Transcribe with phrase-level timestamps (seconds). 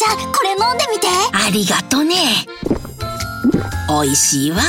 [0.00, 1.08] ちゃんこれ飲んでみて。
[1.30, 2.16] ありがとね。
[3.86, 4.62] 美味しいわ。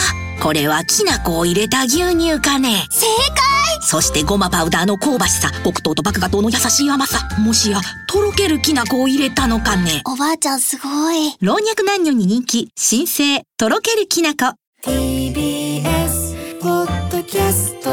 [0.44, 2.86] これはきな粉を入れた牛乳かね。
[2.92, 3.82] 正解。
[3.82, 5.50] そしてごまパウダーの香ばしさ。
[5.64, 7.30] 黒糖と麦芽糖の優しい甘さ。
[7.40, 10.02] もしやとろけるきな粉を入れたのかね。
[10.06, 11.38] おばあちゃんすごい。
[11.40, 12.70] 老若男女に人気。
[12.76, 14.54] 新生とろけるきな粉。
[14.84, 17.90] TBS ポッドキャスト。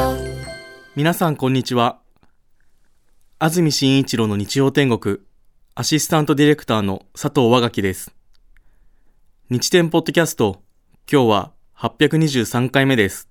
[0.96, 2.00] 皆さんこんにちは。
[3.38, 5.18] 安住紳一郎の日曜天国
[5.80, 8.12] アシスタントディレクターの佐藤和垣です
[9.48, 10.60] 日天ポッドキャスト
[11.08, 13.28] 今日は823回目です。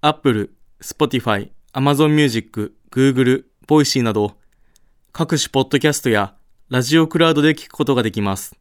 [0.00, 4.36] Apple、Spotify、Amazon Music、Google、Voicy など
[5.10, 6.36] 各種ポッドキャストや
[6.68, 8.54] ラジオクラウドで聞くことができます。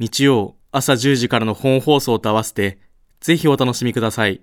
[0.00, 2.80] 日曜朝10時からの本放送と合わせて
[3.20, 4.40] ぜひお楽しみください。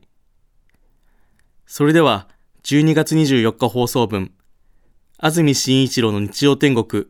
[1.66, 2.30] それでは
[2.64, 4.32] 12月24日放送分
[5.18, 7.06] 安住紳一郎の日曜天国。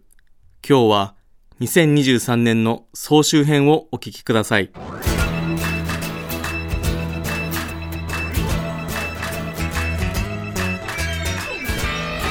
[0.68, 1.16] 今日は
[1.60, 4.70] 2023年の総集編をお聞きください。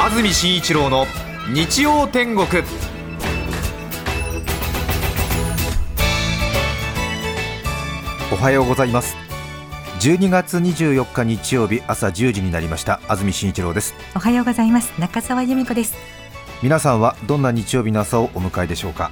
[0.00, 1.06] 安住紳一郎の
[1.52, 2.46] 日曜天国。
[8.32, 9.23] おはようございます。
[10.04, 13.00] 12月24日日曜日朝10時になりました。
[13.08, 13.94] 安住紳一郎です。
[14.14, 14.92] おはようございます。
[15.00, 15.94] 中澤由美子です。
[16.62, 19.10] 皆さんはどんな日曜日の朝をお迎えでしょうか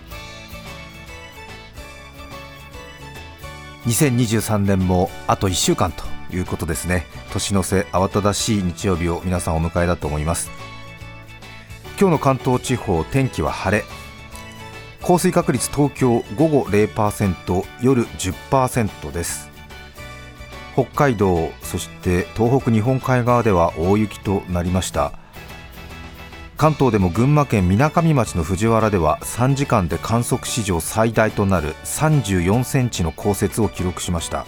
[3.87, 7.07] ？2023年もあと1週間ということですね。
[7.33, 10.51] 年の瀬慌ただしい日曜日を皆さんお迎えだと思います。
[11.98, 13.85] 今日の関東地方天気は晴れ。
[15.01, 19.52] 降水確率東京午後0%夜10%です
[20.75, 25.12] 北海道そして東北日本海側では大雪となりました。
[26.56, 34.47] 関東でも群馬県みなかみ町の藤原では3時間で観測史上最大となる34センチの降雪を記録しました。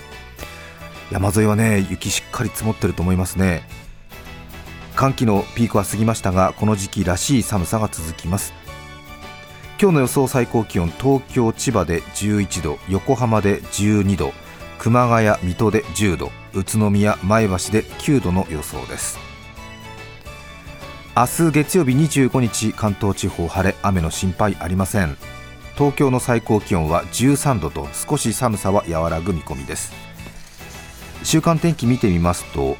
[1.11, 3.63] 山沿いはね雪しっかり積もってると思いますね。
[4.95, 8.55] 寒気のピークは過ぎましたがこの時期らしい寒さが続きます。
[9.81, 14.44] 今日の予想最高気温東京千葉で11度横浜で12度。
[14.85, 19.19] 熊谷水戸で10度宇都宮前橋で9度の予想です。
[21.17, 25.17] 明日月曜日25日関東地方晴れ雨の心配ありません。
[25.79, 29.95] 東京の最高気温は13度と少し寒さは和らぐ見込みです。
[31.23, 32.77] 週間天気見てみますと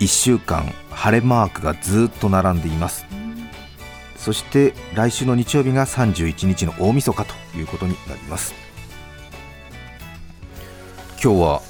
[0.00, 3.06] 1週間晴れマークがずっと並んでいます。
[4.16, 8.67] そして来週の日曜日が31日の大晦日ということになります。
[11.20, 11.62] 今日は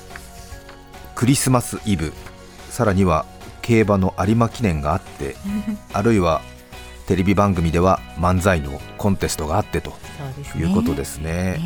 [1.14, 2.12] クリスマスイブ。
[2.68, 3.24] さらには
[3.62, 5.36] 競馬の有馬記念があって
[5.92, 6.42] あるいは
[7.06, 9.94] テレビ番組では漫才のコンテストがあってと
[10.54, 11.60] いうことですね。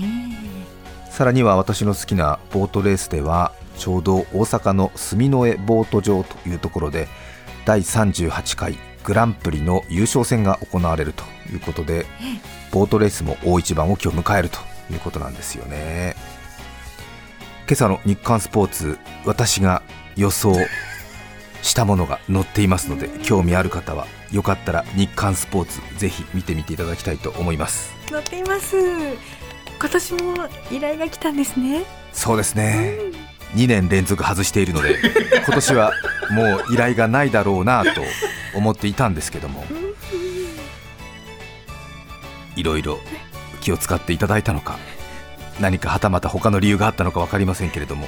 [1.10, 7.08] さらには私の好きなボートレースではちょうど大阪の住之江ボート場というところで
[7.66, 12.06] 第38回グランプリの優勝戦が行われるということで
[12.70, 14.58] ボートレースも大一番を今日迎えると
[14.90, 16.16] いうことなんですよね
[17.66, 19.82] 今朝の日刊スポーツ私が
[20.16, 20.54] 予想
[21.62, 27.94] したものが載っていますので興味ある方はよかったら日刊スポーツぜひ見てみていただきたいと思います。
[28.10, 28.76] 載っています。
[28.76, 31.84] 今年も依頼が来たんですね。
[32.12, 32.98] そうですね、
[33.54, 34.98] うん、2年連続外しているので
[35.46, 35.92] 今年は
[36.30, 38.02] もう依頼がないだろうなと
[38.54, 39.64] 思っていたんですけども。
[42.54, 42.98] いろいろ
[43.60, 44.78] 気を使っていただいたのか
[45.62, 48.06] 何かはたまた他の理由があったのか分かりませんけれども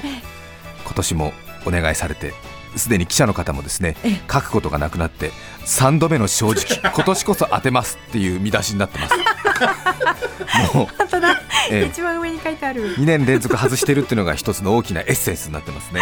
[0.83, 1.33] 今年も
[1.65, 2.33] お願いされて
[2.75, 3.95] すでに記者の方もですね
[4.31, 5.31] 書くことがなくなって
[5.65, 9.15] 3度目の正直 今年こそ当てますっていう見出しになってます。
[10.75, 12.95] もう一番上に書いてある。
[12.97, 16.01] 2年連続外してるっていうのが一つの大きなエッセンスになってますね。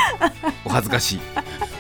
[0.65, 1.19] お恥ずかしい。
[1.19, 1.72] 今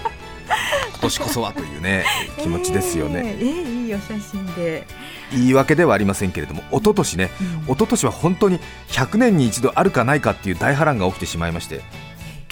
[1.03, 2.05] 年こそはというね
[2.41, 4.87] 気持ちですよね、えー、えー、いいお写真で。
[5.31, 7.31] 言い訳ではありませんけれども一昨年ね、
[7.67, 8.59] うん、一昨年は本当に
[8.89, 11.81] 100年に一度あるかないかっていう大波乱が起きてしまいまして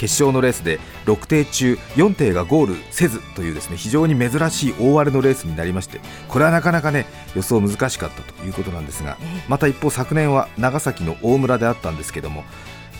[0.02, 7.06] 決勝のレースで6艇中4艇がゴールせずというですね非常に珍しい大荒れのレースになりましてこれはなかなかね
[7.36, 9.16] 予想難しかったということなんですが
[9.48, 12.42] また一方昨年は長崎の大村であったんですけども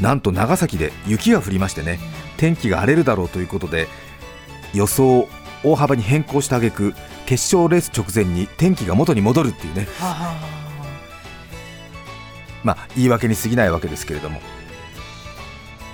[0.01, 1.99] なんと長崎で雪が降りましてね
[2.37, 3.89] 天気が荒れるだろうということで
[4.73, 5.29] 予想を
[5.65, 6.95] 大幅に変更した挙句
[7.27, 9.87] 決勝レース直前に天気が元に戻るっていうね。
[12.65, 14.41] まあ言い訳に過ぎないわけですけれども。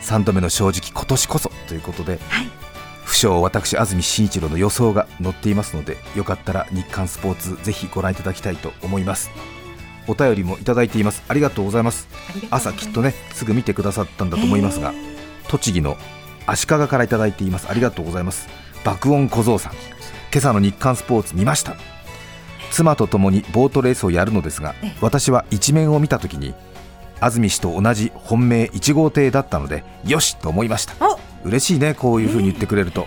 [0.09, 2.49] 3度目の正直今年こそということで、はい、
[3.05, 9.31] 不詳私安住紳一郎の予想が載っていますのでよかったら日刊スポーツぜひご覧いただきたいと思います。
[10.07, 11.23] お便りもいただいています。
[11.29, 12.09] ありがとうございます。
[12.11, 12.71] ありがとうございます。
[12.71, 14.95] 朝きっとねすぐ見てくださったんだと思いますが、
[15.49, 15.99] 栃木の
[16.47, 17.67] 足利からいただいています。
[17.69, 18.49] ありがとうございます
[18.85, 19.73] 爆音小僧さん。
[20.31, 21.77] 今朝の日刊スポーツ見ました。
[22.71, 24.97] 妻と共にボートレースをやるのですがええ。
[25.01, 26.55] 私は一面を見た時に
[27.21, 30.95] 安住氏と同じ本命1号艇だったのでよしと思いました。
[31.05, 31.19] お。
[31.45, 33.07] 嬉しいねこういう風に言ってくれると、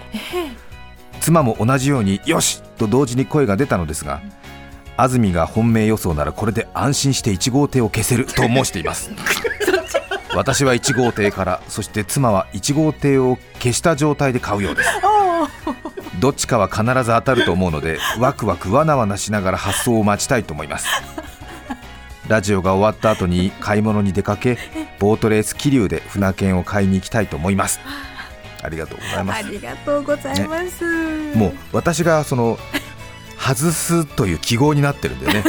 [1.19, 4.21] 妻も同じようによしと同時に声が出たのですが
[4.97, 9.12] 安住が本命予想ならこれで安心して1号艇を消せると申しています
[10.36, 14.89] 私は1号艇からそして妻は1号艇を消した状態で買うようです。
[16.19, 20.88] どっちかは必ず当たると思うのでワクワクわなわなしながら発送を待ちたいと思います。
[22.28, 24.57] ラジオが終わった後に買い物に出かけ
[25.00, 27.80] ボートレース桐生で船券を買いに行きたいと思います。
[28.63, 29.38] ありがとうございます。
[29.38, 30.86] ありがとうございます、
[31.36, 32.60] もう私がその
[33.41, 35.43] 外すという記号になってるんだよね。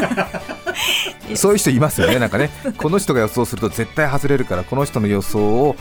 [1.37, 2.51] そういう人いますよねなんかね。
[2.79, 5.77] この人が予想すると絶対外れるからこの人の予想を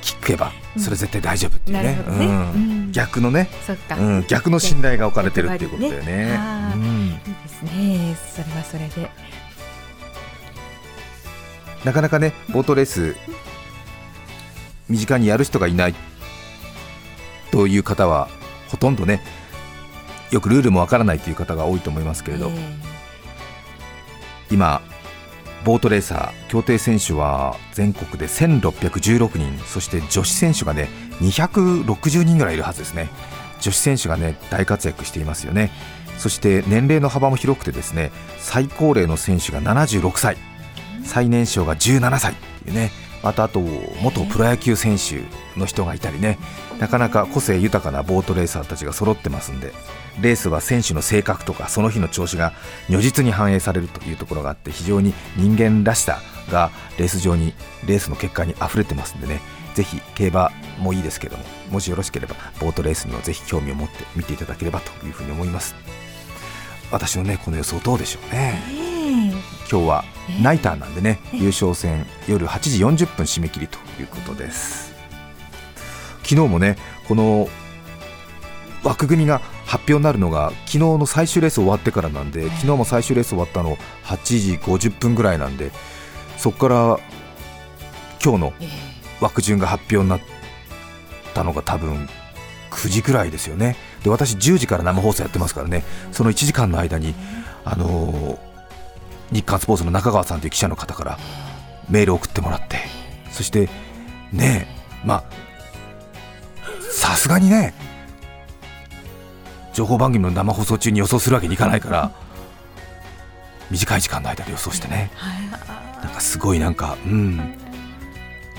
[0.00, 2.90] 聞けばそれ絶対大丈夫っていうね。
[2.92, 3.50] 逆のね、
[3.98, 6.02] うん、逆の信頼が置かれてるっていうことだよね。
[6.02, 6.72] 逆張りね。
[6.74, 7.06] うん。
[7.08, 8.16] いいですね。
[8.34, 9.10] それはそれで。
[11.84, 13.16] なかなかねボートレース
[14.88, 15.94] 身近にやる人がいない
[17.50, 18.28] という方は
[18.68, 19.22] ほとんどね
[20.32, 22.50] よくルールもわからないという方が多いと思いますけれど、
[24.50, 24.82] 今
[25.64, 30.88] ボートレーサー競艇選手は全国で1616人そして女子選手がね
[31.20, 33.08] 260人ぐらいいるはずですね。
[33.60, 35.70] 女子選手がね大活躍していますよね。
[36.18, 40.36] そして年齢の幅も広くてですね最高齢の選手が76歳。
[41.04, 42.90] 最年少が17歳っていうね。
[43.22, 45.22] またあと元プロ野球選手
[45.58, 46.38] の人がいたりね。
[46.80, 49.72] なかなか個性豊かなボートレーサーたちが揃ってますんで
[50.20, 52.52] レースは選手の性格とかその日の調子が
[52.88, 56.20] 如実に反映されるというところがあって非常に人間らしさ
[56.50, 57.54] がレース上に
[57.86, 59.40] レースの結果に溢れてますんでね
[59.74, 65.74] ぜひ競馬もいいですけどももしよろしければボートレースにはぜひ興味を持って見ていただければというふうに思います。
[66.90, 68.60] 私のねこの予想どうでしょうね。
[69.70, 70.04] 今日は
[70.42, 74.92] ナイターなんでね優勝戦夜8時40分締め切りということです。
[76.22, 76.76] 昨日もね
[77.08, 77.48] この
[78.84, 79.40] 枠組みが
[79.72, 85.72] 発表になるのが昨日の最終レース終わってからなんで昨日も最終レース終わったの8時50分ぐらいなんで
[86.36, 87.00] そこから
[88.22, 88.52] 今日の
[89.22, 90.20] 枠順が発表になっ
[91.32, 92.06] たのが多分
[92.70, 93.76] 9時ぐらいですよね。
[94.04, 95.84] で私10時から生放送やってますからね。
[96.10, 97.14] その1時間の間に
[97.64, 98.38] あのー
[99.32, 101.18] 日刊スポーツの中川さんという記者の方から
[101.88, 102.76] メールを送ってもらって。
[103.30, 103.70] そして
[104.32, 105.24] ねえまあ
[106.90, 107.72] さすがにね
[109.72, 112.12] 情報番組の生放送中に予想するわけにいかないから
[113.70, 115.10] 短い時間の間で予想してね。
[116.02, 117.56] なんかすごいなんかうん。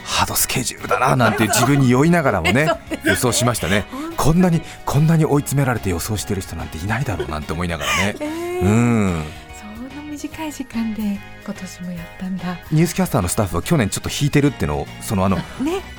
[0.04, 2.68] ハードスケジュールだななんて自分に酔いながらもね
[3.06, 3.86] 予想しましたね。
[4.18, 8.16] こんなにこんなに追い詰められて予想してる人なんていないだろうなんて思いながらね。
[8.20, 8.62] えー。
[8.62, 9.24] うん。
[9.60, 11.02] そんな短い時間で
[11.46, 12.58] 今年もやったんだ。
[12.72, 15.44] ニュースキャスターのスタッフは去年ちょっと引いてるってのをそのあのね。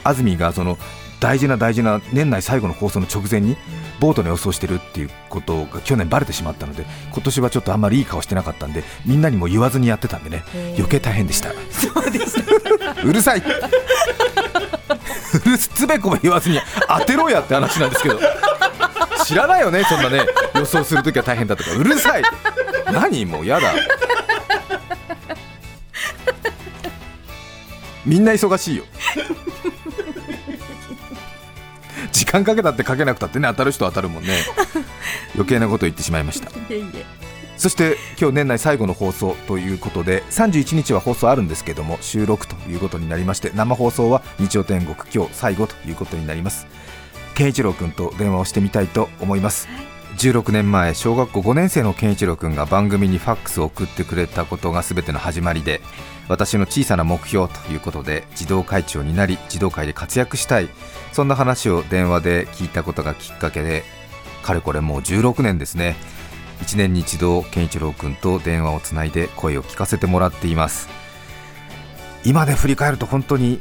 [0.03, 0.77] 安住がその
[1.21, 3.57] 大事な大事な年内最後の放送の直前に
[4.01, 10.45] ボートの予想してるっていうことが去年バレてしまったので今年はちょっとあんまりいい顔してなかったんでみんなにも言わずにやってたんでね
[10.77, 11.51] 余計大変でした。
[13.05, 13.43] うるさい。
[15.45, 18.21] うるつべこべ言わずに当てろやって話なんですけど。
[19.25, 21.73] 知らないよねそんなね予想するときは大変だとか。
[21.73, 22.23] うるさい。
[22.93, 23.73] 何もうやだ。
[28.05, 28.85] みんな忙しいよ
[32.15, 34.39] 時間かけたってかけなくたってね当たる人は当たるもんね。
[35.35, 36.51] 余計なこと言ってしまいました。
[37.57, 46.67] そして今日年内最後の放送ということで31日は放送あるんですけども収録ということになりまして生放送は日曜天国今日最後ということになります。
[47.35, 49.69] 健一郎君と電話をしてみたいと思います。
[50.19, 55.81] 16年前小学校5年生の健一郎君が番組にファックスを送ってくれたことが全ての始まりで
[56.29, 60.69] 私の小さな目標ということで児童会長になり児童会で活躍したい。
[61.13, 63.85] そんな話を電話で聞いたことがきっかけで
[64.43, 65.97] かれこれもう16年ですね。
[66.61, 70.89] 1年に一度健一郎君と電話をつないで声を聞かせてもらっています。
[72.25, 73.61] 今で振り返ると本当に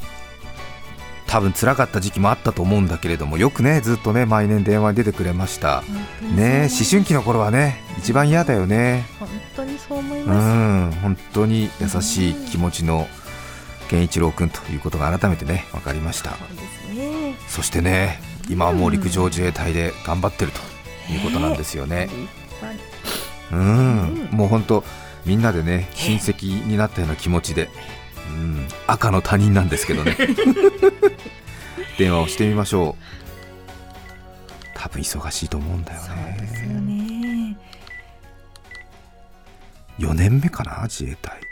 [1.33, 5.81] 多分辛かった時期もあったと思うんだけれどもよくねずっとね毎年電話に出てくれました。
[6.35, 9.07] ね思春期の頃はね一番嫌だよね。
[9.19, 13.07] 本当にそう思いうます、ん本当に優しい気持ちの
[13.89, 16.33] 健一郎君ということが改めてね分かりました。
[17.47, 20.59] そしてね今はもう陸上自衛隊で頑張ってると
[21.11, 22.09] いうことなんですよね。
[23.51, 24.83] うん、もう本当
[25.25, 27.71] みんなでね親戚になったような気持ちで、
[28.29, 30.17] うん、赤の他人なんですけどね。
[31.97, 33.03] 電話をしてみましょう。
[34.75, 37.57] 多分忙しいと思うんだよそうねですよね。
[39.99, 41.42] 4年目かな自衛隊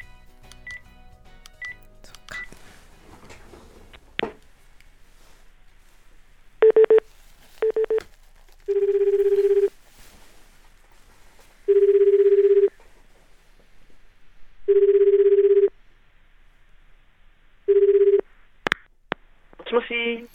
[19.72, 20.28] しもし。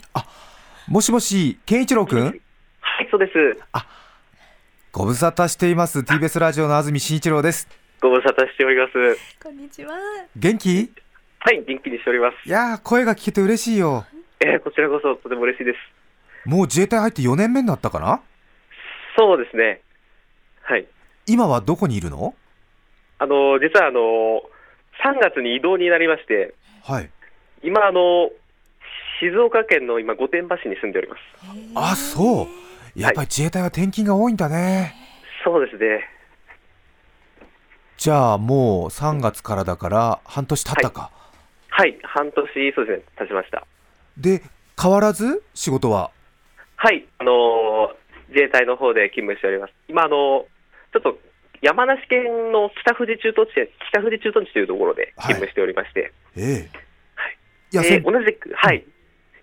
[0.88, 2.24] もしもし健一郎くん？
[2.24, 2.32] は
[3.02, 3.32] い、そうです。
[4.92, 7.68] ご無沙汰しています TBS ラジオの安住紳一郎です
[8.00, 8.92] ご無沙汰しております。
[9.42, 9.94] こんにちは
[10.34, 10.90] 元気？
[11.40, 12.48] はい、元気にしております。
[12.48, 14.06] いやー声が聞けて嬉しいよ
[14.40, 16.48] えー、こちらこそとても嬉しいです。
[16.48, 18.22] もう自衛隊入って4年目になったかな？
[19.18, 19.82] そうですね。
[20.62, 20.86] はい。
[21.26, 22.34] 今はどこにいるの？
[23.18, 24.00] あの、実はあの、
[25.04, 27.10] 3月に異動になりまして、はい
[27.62, 28.30] 今あの、
[29.20, 31.20] 静岡県の今、御殿場市に住んでおります。
[31.74, 33.00] あそう。
[33.00, 34.94] やっぱり自衛隊は転勤が多いんだね、
[35.44, 36.08] そうですね。
[37.98, 41.10] じゃあもう3月からだから半年経ったか、
[41.68, 43.66] はい、半年、そうですね、経ちました。
[44.16, 44.42] で
[44.80, 46.10] 変わらず仕事は？
[46.76, 47.94] はい、あの、
[48.28, 49.72] 自衛隊の方で勤務しております。
[49.88, 50.46] 今、あの、
[50.92, 51.18] ちょっと、
[51.62, 56.44] 山梨県の北富士駐屯地で、北富士駐屯地というところで勤務しておりまして、ええ。
[57.14, 57.38] はい。
[57.72, 58.84] いや、えー同じく、はい、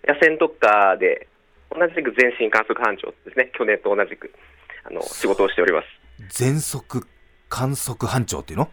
[0.06, 1.28] 野戦特化で、
[1.70, 4.32] 同じく全身観測班長ですね、去年と同じく
[4.84, 5.86] あの仕事をしております。
[6.28, 7.06] 全速
[7.48, 8.70] 観測班長っていうの？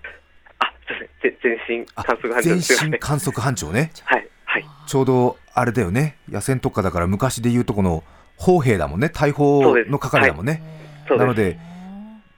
[0.59, 1.09] あ、そうで
[1.39, 2.50] すね、ぜ全身あ観測班長
[2.85, 2.91] ね。
[2.91, 3.91] 身観測班長ね。
[4.05, 6.17] はい、はい、ちょうどあれだよね。
[6.29, 8.03] 野戦特化だから昔で言うとこの
[8.38, 9.09] 砲兵だもんね。
[9.09, 10.61] 大砲の係だもんね、
[11.07, 11.25] そうです。
[11.25, 11.57] なので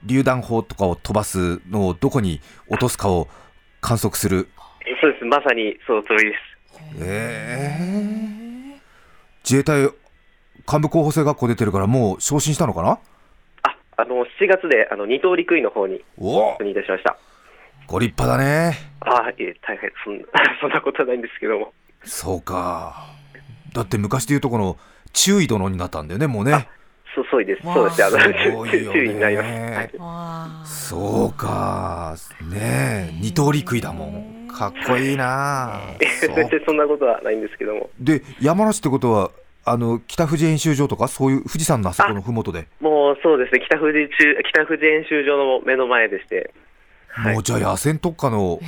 [0.06, 3.28] 榴弾砲とかを飛ばすのをどこに落とすかを
[3.80, 4.48] 観測する？
[5.00, 6.40] そうです、まさにその通りです。
[7.00, 8.33] ええ
[9.44, 9.90] 自衛隊
[10.66, 12.98] 幹部候補生学校出てるからもう昇進したのかな？
[13.62, 16.54] あ、あの7月であの二等陸尉の方にお。
[16.56, 17.16] 赴任いたしました。
[17.86, 18.78] ご立派だね。
[19.00, 20.18] あ、いえ、大変そん
[20.60, 21.74] そんなことはないんですけども。
[22.02, 23.06] そうか。
[23.74, 24.78] だって昔で言うとこの
[25.12, 26.68] 注意殿になったんだよねもうね
[27.14, 27.62] そうそうです。
[27.62, 28.04] そうです。
[28.04, 28.18] あの
[28.70, 29.48] 注意になります。
[29.48, 29.90] はい。
[30.66, 32.14] そうか。
[32.50, 33.18] ねえ。
[33.20, 34.48] 二刀陸尉だもん。
[34.48, 35.80] かっこいいな
[36.20, 36.34] そう。
[36.36, 37.90] 全然そんなことはないんですけども。
[37.98, 39.30] で山梨ってことは
[39.64, 42.68] あの北富士演習場とかそういう富士山のあそこのふもとで？
[42.80, 46.52] もうそうですね、北富士中北富士演習場の目の前でして、
[47.08, 47.34] はい。
[47.34, 48.60] もうじゃあ野戦特化の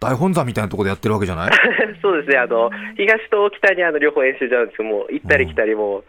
[0.00, 1.50] 大本山みたいなところでやってるわけじゃない？
[2.02, 6.04] そうですね、あの東と北にあの両方演習場なんですけども、行ったり来たりもう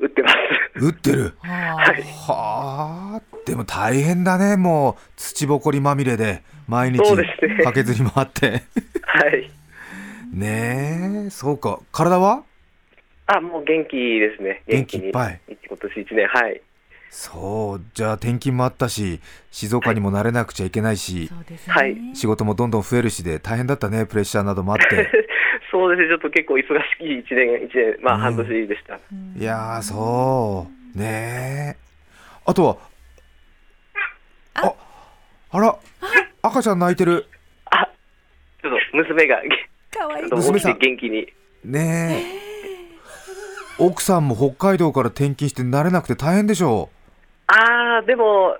[0.00, 0.36] 打ってます。
[0.76, 1.34] 打ってる。
[1.40, 3.22] はい、はあ。
[3.44, 4.56] でも大変だね。
[4.56, 7.64] もう土ぼこりまみれで毎日そうですね。
[7.64, 8.62] 駆けずり回って。
[9.02, 9.50] はい。
[10.32, 11.30] ねえ。
[11.30, 11.80] そうか。
[11.92, 12.44] 体は？
[13.26, 14.62] あ、もう元気ですね。
[14.66, 15.40] 元気いっぱい。
[15.48, 16.60] 今年1年、はい。
[17.10, 17.82] そう。
[17.92, 21.28] じゃあ転勤もあったし静岡にも慣れなくちゃいけないし、
[21.66, 21.96] はい。
[22.14, 24.06] 仕事もどんどん増えるしで大変だったね。
[24.06, 25.10] プレッシャーなどもあって
[25.70, 26.64] そうですね、ちょっと結構忙し
[27.00, 28.20] い1年、一年、まあうん。
[28.20, 28.94] 半年でした。
[28.94, 28.98] い
[29.42, 30.98] やーそう。
[30.98, 31.80] ねえ
[32.44, 32.76] あとは
[34.54, 34.74] あ。
[35.52, 35.76] あら。
[36.42, 37.26] 赤ちゃん泣いてる。
[37.66, 37.88] あ、
[38.62, 39.42] ちょっと娘が、
[39.92, 40.24] かわいい。
[40.30, 40.78] 娘さん。
[40.78, 41.26] て元気に。
[41.64, 42.40] ねえ
[43.78, 46.90] 奥さんも北海道から転勤して慣れなくて大変でしょ
[47.46, 48.56] あー、でも、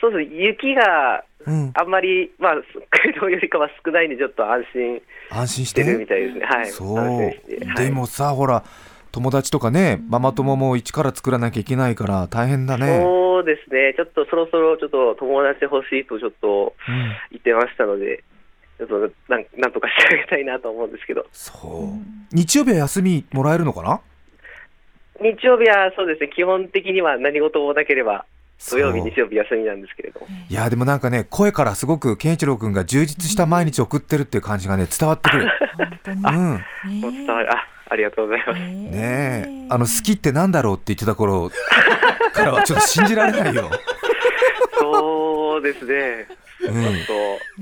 [0.00, 2.54] そうですね、雪がう、うん、あんまり、まあ、
[2.90, 6.46] 北海道よりかは少ないんで、ちょっと安心安心ししててるみたいですね。
[6.46, 6.66] はい。
[6.66, 6.98] そう。
[6.98, 7.84] 安心してはい。
[7.86, 8.64] でもさほら
[9.12, 16.94] 友達とかねママ友も一から作らなきゃいけないから大変だね、そうですね、ちょっとそろそろちょっと友達欲しいとちょっとうん、
[17.30, 18.24] 言ってましたので、
[18.78, 18.98] ちょっと
[19.28, 22.34] なんなんとかしてあげたいなと思うんですけど、そう。
[22.34, 24.00] 日曜日は休みもらえるのかな？
[25.20, 28.26] 日曜日はそうですね、基本的には何事もなければ、
[28.70, 30.20] 土曜日、日曜日休みなんですけれど。
[30.20, 35.48] も、いやでもなんかね声からすごく健一郎君が充実した毎日を送ってるっていう感じがね伝わってくる。
[35.76, 36.22] 本当に。
[36.22, 36.64] うん。
[37.02, 38.60] 伝わる、あありがとうございます。
[38.60, 39.66] ねえ。
[39.70, 41.50] あの好きってなんだろうって言ってた頃
[42.32, 43.70] からはちょっと信じられないよ、
[44.80, 46.26] そうですね、
[46.60, 46.74] うちょっ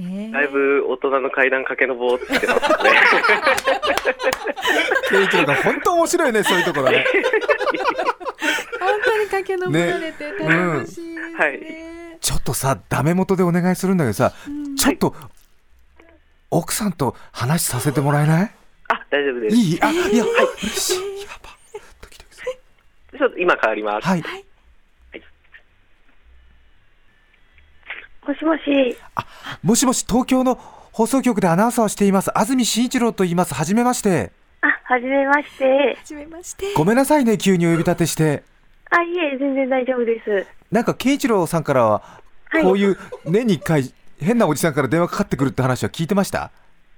[0.01, 2.69] ん、だいぶ大人の階段駆け上ってます
[5.49, 5.55] ね。
[5.65, 7.05] 本当面白いねそういうところね。
[8.79, 11.15] 本当に駆け上られて楽しいですね。
[11.15, 11.37] うん。
[11.37, 11.61] はい。
[12.21, 14.33] ちょっとさダメ元でお願いするんだけどさ
[14.79, 15.15] ちょっと
[16.51, 18.53] 奥さんと話させてもらえない？
[18.89, 19.57] あ、大丈夫です。
[19.57, 19.83] いい？
[19.83, 20.97] あいや嬉しい。
[21.23, 21.51] やば。
[22.01, 22.25] ドキド
[23.13, 24.07] キちょっと今変わります。
[24.07, 24.23] はい
[28.27, 28.97] もしもし。
[29.63, 35.65] もしもし東京の放送局でアナウンサーをしています安住紳一郎と言いますはじめましてあ、はじめまして。
[35.65, 36.75] はじめまして。
[36.77, 38.43] ごめんなさいね急にお呼び立てして
[38.91, 40.47] あ、いえ、全然大丈夫です。
[40.71, 42.03] なんか健一郎さんからは
[42.51, 46.51] はいこういう年に1回変なおじさんから電話かかってくるって話は聞いてました？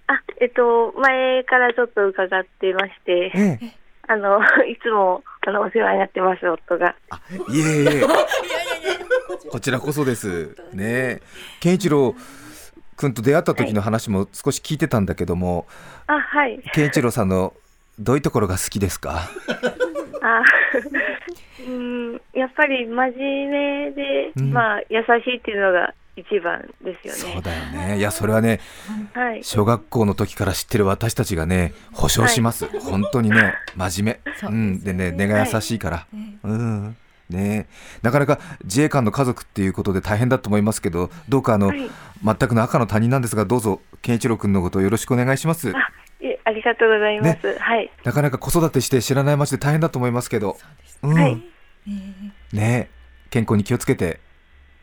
[0.09, 6.95] あ、えっと、前からちょっと伺ってまして、ええあの、 いつも、あの、お世話になってます、夫が。
[7.49, 8.03] いえいえ。
[9.51, 10.57] こちらこそです。
[10.73, 11.23] ねえ。
[11.61, 12.15] 健一郎
[12.97, 15.67] 君と出会った時の話も少し聞いてたんだけども、
[16.07, 16.61] あ、はい。
[16.73, 17.55] 健一郎さんの
[17.99, 19.29] どういうところが好きですか？
[20.23, 20.43] あ、
[21.67, 24.53] うん、やっぱり真面目で、うん。
[24.53, 27.35] まあ、優しいっていうのが一番ですよね。
[27.35, 27.99] そうだよね。
[27.99, 28.61] いやそれはね
[29.15, 29.43] はい。
[29.43, 34.33] 小学校の時から知ってる私たちがね保証します、本当にね真面目。
[34.33, 34.81] そうですうん。
[34.81, 36.07] でね根が優しいから、
[36.45, 36.97] うん。
[37.29, 37.67] ね。
[38.03, 41.91] なかなか自衛官の家族っていうことで大変だと思いますけどどうかあの、はい。
[42.25, 45.73] 全くの赤の他人なんですがどうぞ健一郎君のことをよろしくお願いします。
[45.75, 45.91] あ、
[46.45, 47.59] ありがとうございます。
[47.59, 47.91] はい。
[48.05, 50.57] なかなか子育てして知らない街で大変だと思いますけど。
[51.03, 51.43] うん、はい。
[52.53, 52.89] ね。
[53.31, 54.21] 健康に気をつけて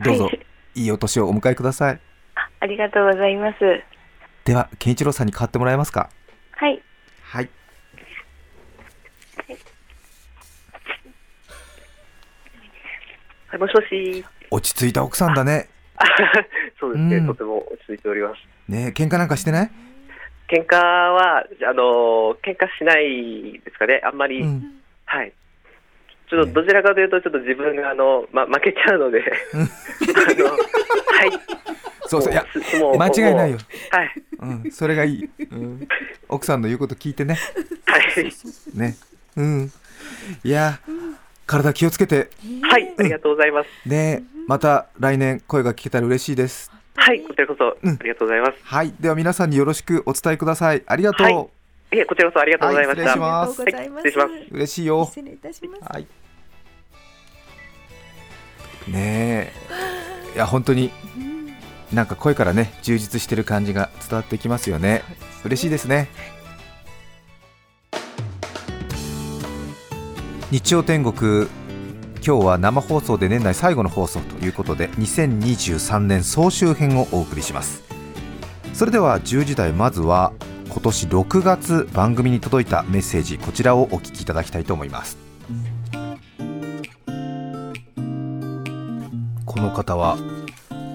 [0.02, 2.00] どうぞ、はいいいお年をお迎えください。
[2.36, 3.58] あありがとうございます。
[4.46, 6.10] では健一郎さんに代わってもらえますか？
[6.52, 6.82] はい。
[7.24, 7.50] はい。
[13.48, 14.26] はい、もしもし。
[14.50, 15.70] 落ち着いた奥さんだね。
[16.80, 17.28] そうですね、うん。
[17.28, 18.36] とても落ち着いております。
[18.72, 19.72] ね喧嘩なんかしてない？
[20.48, 24.82] 喧嘩は、あの、喧嘩しないですかね、あんまり、うん。
[25.06, 25.32] はい。
[26.32, 29.20] ちょっとどちらかというと、ちょっと自分があの、ま、負けちゃうので、
[29.52, 31.32] あの、はい。
[32.08, 32.34] そうそう。
[32.34, 32.46] いや
[32.80, 33.58] もう間違いないよ、
[33.90, 34.12] はい。
[34.40, 35.88] うん、それがいい、うん、
[36.30, 37.38] 奥さんの言うこと聞いてね。
[37.86, 38.32] はい。
[38.74, 38.96] ね。
[39.36, 39.72] うん。
[40.44, 40.80] いや
[41.46, 42.30] 体気をつけて。
[42.64, 43.90] はい、ありがとうございます。
[43.90, 44.24] ね。
[44.48, 46.72] また来年声が聞けたら嬉しいです。
[46.96, 47.98] はい、こちらこそ、うん。
[48.00, 48.54] ありがとうございます。
[48.64, 48.94] はい。
[49.02, 50.84] では皆さんによろしくお伝えください。
[50.86, 51.34] ありがとう、はい。
[51.98, 53.20] いえ、こちらこそありがとうございました。
[53.20, 53.50] はい。
[53.50, 53.98] 失礼します。
[53.98, 54.32] はい失礼します。
[54.52, 55.06] 嬉しいよ。
[55.06, 55.94] 失礼いたします。
[55.94, 56.08] はい
[58.88, 59.54] ね
[60.34, 60.36] え。
[60.36, 60.92] いや本当に
[61.92, 65.04] なんか声からね充実してる感じが伝わってきますよね。
[65.44, 66.10] 嬉しいですね。
[70.52, 71.48] 日曜天国
[72.26, 77.84] 今日は生放送で年内最後の放送ということで2023年総集編をお送りします。
[78.74, 80.34] それでは10時台まずは
[80.70, 85.21] 今年6月番組に届いたメッセージこちらをお聞きいただきたいと思います。
[89.62, 90.18] の方は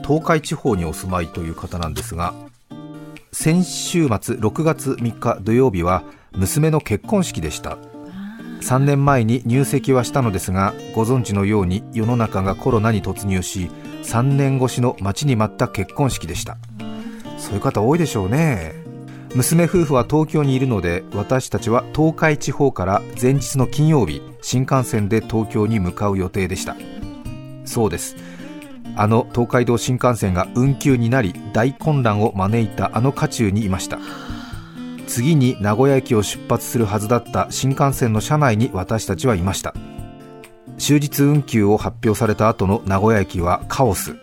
[0.07, 2.35] 東海地方にお住まいという方なんですが
[3.33, 6.03] 先週末6月3日土曜日は
[6.33, 7.79] 娘の結婚式でした。
[8.61, 13.71] 3年前に入籍はしたのですがご存知のように世の中がコロナに突入し
[14.03, 16.57] 3年越しの待ちに待った結婚式でした。
[17.39, 18.73] そういう方多いでしょうね。
[19.35, 26.75] 娘夫婦は東京にいるので私たちは東海地方から前日の金曜日新幹線で東京に向かう予定でした。
[27.67, 28.17] そうです。
[28.95, 33.99] あの東海道新幹線が運休になり大混乱を招いたあの渦中にいました。
[35.07, 39.75] 次に名古屋駅を出発するはずだった新幹線の車内に私たちはいました。
[40.79, 44.17] 終日運休を発表された後の名古屋駅はカオス。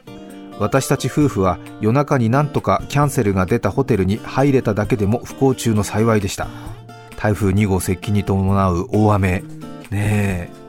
[0.59, 6.47] 私たち夫婦は夜中になんとかキャンセルが出たホテルに入れただけでも不幸中の幸いでした。
[7.17, 9.43] 台風2号接近に伴う大雨。
[9.89, 10.62] ねえ。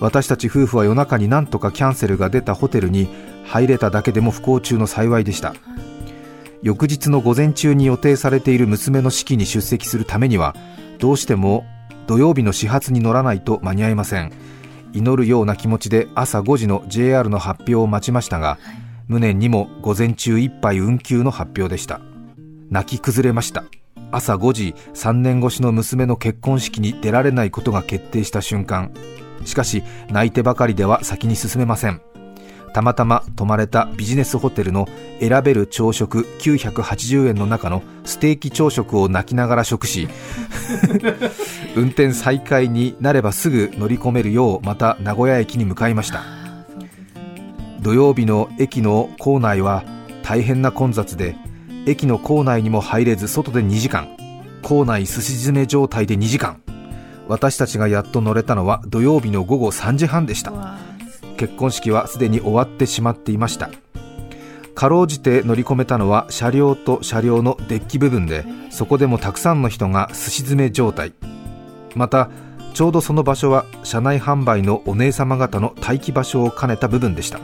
[0.00, 3.08] 私たち夫婦は夜中になんとかキャンセルが出たホテルに
[3.44, 5.54] 入れただけでも不幸中の幸いでした。
[6.62, 10.56] 翌日の午前中に予定されている娘の式に出席するためには
[10.98, 11.64] どうしても
[12.06, 14.32] 土曜日の始発に乗らないと間に合いません。
[14.92, 18.58] 祈るような気持ちで朝5時の JR の発表を待ちましたが、
[19.08, 22.00] 無念にも午前中いっぱい運休の発表でした。
[22.70, 23.64] 泣き崩れました。
[24.12, 28.92] 朝5時3年越しの娘の結婚式に出られないことが決定した瞬間
[29.44, 32.00] しかし泣いてばかりでは先に進めません。
[32.72, 34.86] たまたま泊まれたビジネスホテルの
[35.18, 40.08] 選べる朝食980円の中のステーキ朝食を泣きながら食し
[41.74, 46.24] 運転再開になればすぐ乗り込めるようまた名古屋駅に向かいました。
[47.86, 49.84] 土曜日の駅の構内は
[50.24, 51.36] 大変な混雑で
[51.86, 54.08] 駅の構内にも入れず外で2時間
[54.60, 56.60] 構内すし詰め状態で2時間
[57.28, 60.52] 私たちがやっと乗れたのは土曜日の午後3時半でした。
[61.36, 63.70] 結婚式はすでに終わってしまっていました。
[64.74, 71.14] かろうじて乗り込めたのは車両と車両のデッキ部分でそこでもたくさんの人がすし詰め状態。
[71.94, 72.28] また
[72.74, 77.40] ちょうどその場所は車内販売のお姉様方の待機場所を兼ねた部分でした。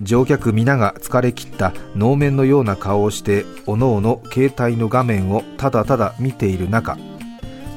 [0.00, 6.98] 乗客皆が疲れ切った能面のような顔をしておのおの携帯の画面をただただ見ている中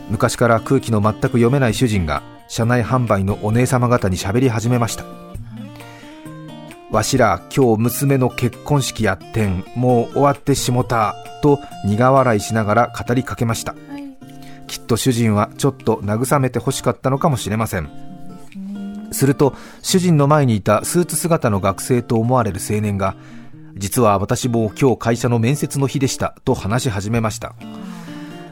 [0.09, 5.05] 昔から空気の全く読めない主人が車内販売のお姉様方に喋り始めました。
[6.91, 13.75] わしら今日娘の結婚式やってんもう終わってしもたと苦笑いしながら語りかけました。
[14.67, 18.05] きっと主人はちょっと慰めて欲しかったのかもしれません。
[19.11, 23.15] すると主人の前にいたスーツ姿の学生と思われる青年が
[23.75, 27.55] 実は私も今日会社の面接の日でしたと話し始めました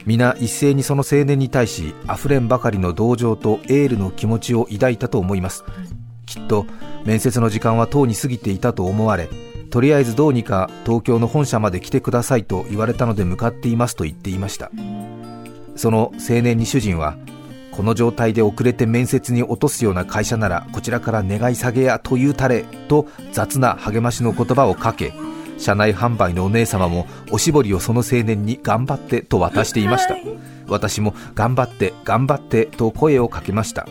[0.05, 5.63] 皆一斉にその青年に対し溢れんばかりの同情とエールの気持ちを抱いたと思います。
[6.25, 6.65] きっと
[7.05, 9.29] 面接の時間はとうに過ぎていたと思われ
[9.69, 14.71] とりあえずどうにか東京の本社まで来てくださいと言われたので向かっていますと言っていました。
[15.75, 17.17] その青年に主人は
[17.71, 25.11] この状態で遅れて面接に落とすような会社ならこちらから願い下げやというたれと雑な励ましの言葉をかけ
[25.57, 30.17] 車内販売のお姉様もおしぼりをその青年に頑張ってと渡していました、
[30.67, 33.87] 私も頑張って頑張ってと声をかけました。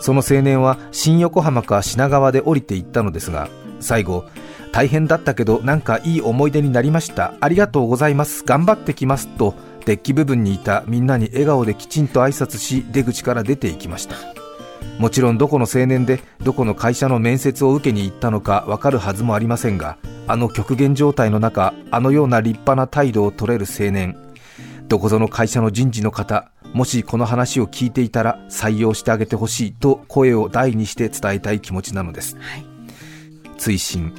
[0.00, 3.48] その青年は新横浜か品川で降りていったのですが
[3.80, 4.24] 最後
[4.72, 7.34] 大変だったけどなんかいい思い出になりました。
[7.40, 8.44] ありがとうございます。
[8.44, 14.14] 頑張ってきますとデッキ部分にいたみんなに笑顔できちんと挨拶し出口から出て行きました
[15.00, 19.96] もちろんどこの青年でどこの会社の面接を受けに行ったのかわかるはずもありませんが
[20.28, 24.14] あの極限状態の中あのような立派な態度を取れる青年。
[24.88, 32.36] どこぞの会社の人事の方もしこの話を聞いていたら採用してあげてほしいと声を大にして伝えたい気持ちなのです、
[33.56, 34.12] 追伸。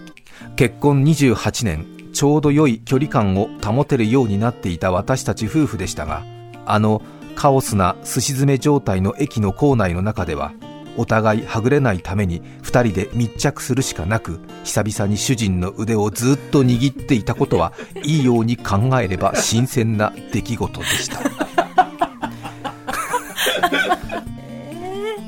[0.56, 6.24] 結婚28年ちょうど良い距離感を保てるようになっていた私たち夫婦でしたが
[6.66, 7.04] あの
[7.36, 10.54] カオスなすし詰め状態の駅の構内の中では
[10.98, 17.74] お互いはぐれないために2人で密着するしかなく久々に主人の腕をずっと握っていたことは
[18.04, 21.22] いいように考えれば新鮮な出来事でした。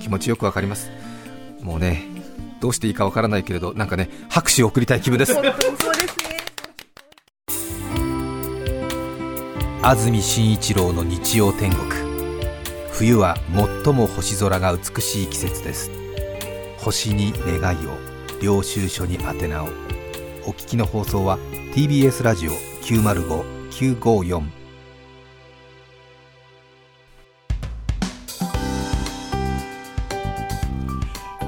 [0.02, 0.92] 気持ちよくわかります。
[1.62, 2.04] もうね
[2.60, 5.34] どうしていいかわからないけれどなんかね拍手を送りたい気分です。
[9.82, 12.03] 安住紳一郎の日曜天国
[12.94, 13.36] 冬は
[13.84, 15.90] 最も星空が美しい季節です。
[16.78, 17.98] 星に願いを
[18.40, 19.70] 領収書に宛名を。
[20.46, 21.40] お聞きの放送は
[21.74, 22.52] TBS ラジオ
[22.84, 24.44] 905954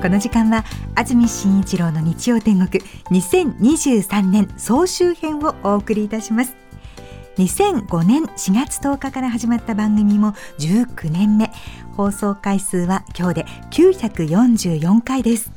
[0.01, 0.63] この時間は
[0.95, 2.81] 安住紳一郎の日曜天国
[3.11, 6.64] 2023年総集編をお送りいたします。
[7.37, 11.51] 2005年4月10日から始まった番組も19年目
[11.97, 15.51] 放送回数は今日で944回です。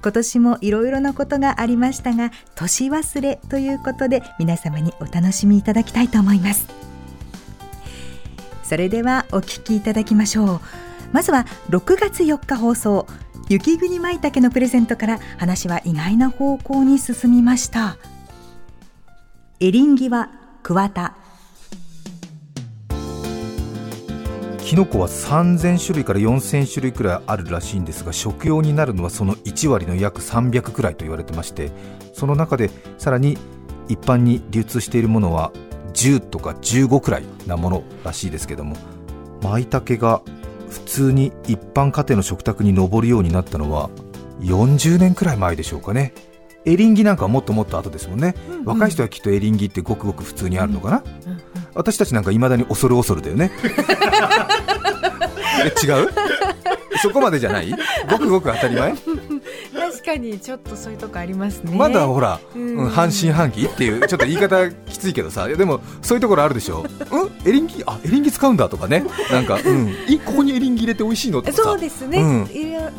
[0.00, 6.68] 今年もいろいろなことがありましたが年忘れということで皆様にお楽しみいただきたいと思います。
[8.62, 10.60] それではお聞きいただきましょう。
[11.12, 13.06] まずは6月4日放送。
[13.48, 17.98] 雪国舞茸のプレゼントから話は意外な方向に進みました。
[19.60, 20.30] エリンギは
[20.62, 21.16] 桑田。
[24.60, 31.72] キノコは3000種類から4000種類くらいあるらしいんですが食用になるのはその1割の約300くらいと言われてまして
[32.14, 33.36] その中でさらに
[33.88, 35.52] 一般に流通しているものは
[35.92, 38.76] 10とか15くらいなものらしいですけども
[39.42, 40.22] 舞茸が
[40.70, 43.90] 普通に一般家庭の食卓に上るようになったのは
[44.40, 46.14] 40年くらい前でしょうかね。
[46.64, 51.40] エリンギなんかはもっともっと後ですもんね、うんうん、若い人はきっとエリンギってごくごく普通にあるのかな、うんうん、
[51.74, 53.50] 私たちなんかいまだに恐る恐るだよね。
[55.64, 56.08] え違う？
[57.02, 57.74] そこまでじゃない？
[58.10, 58.94] ごくごく当たり前？
[60.04, 61.76] 確かにちょっとそういうとこありますね。
[61.76, 66.84] まだほら、うん、半信半疑っていうちょっと言い方きついけどさ でもそういうところあるでしょ。
[67.10, 67.48] うん？
[67.48, 67.82] エリンギ？
[67.86, 69.04] あエリンギ使うんだとかね。
[69.30, 69.88] なんかうん。
[70.08, 71.40] いここにエリンギ入れて美味しいの？
[71.40, 72.46] とかそうですね、うん、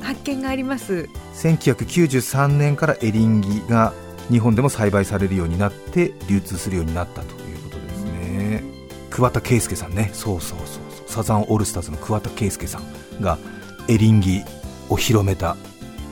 [0.01, 1.09] 発見があります。
[1.35, 3.93] 1993年からエリンギが
[4.31, 8.63] 日本でも栽培されるようになって流通するようになったということですね。
[9.09, 10.09] 桑田佳祐さんね。
[10.13, 10.83] そうそうそう。
[11.07, 13.37] サザンオールスターズの桑田佳祐さんが
[13.89, 14.41] エリンギ
[14.89, 15.55] を広めた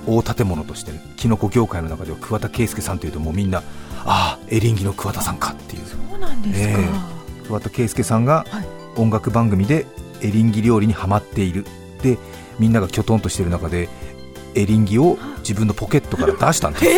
[0.07, 3.59] 大建物としてキノコ業界の中では桑田佳祐さんというともうみんな
[4.05, 5.85] ああエリンギの桑田さんかっていう。
[5.85, 8.45] そうなんですか、えー、桑田佳祐さんが
[8.95, 9.85] 音楽番組で
[10.21, 11.65] エリンギ料理にはまっている。
[12.01, 12.17] で
[12.59, 13.89] みんながきょとんとしている中で
[14.55, 16.91] エリンギを自分のポケットから出したんですよ。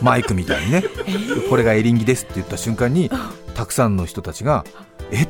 [0.00, 0.82] マイクみたいにね、
[1.48, 3.10] これがエリンギですって言った瞬間に
[3.54, 4.64] たくさんの人たちが
[5.12, 5.28] え？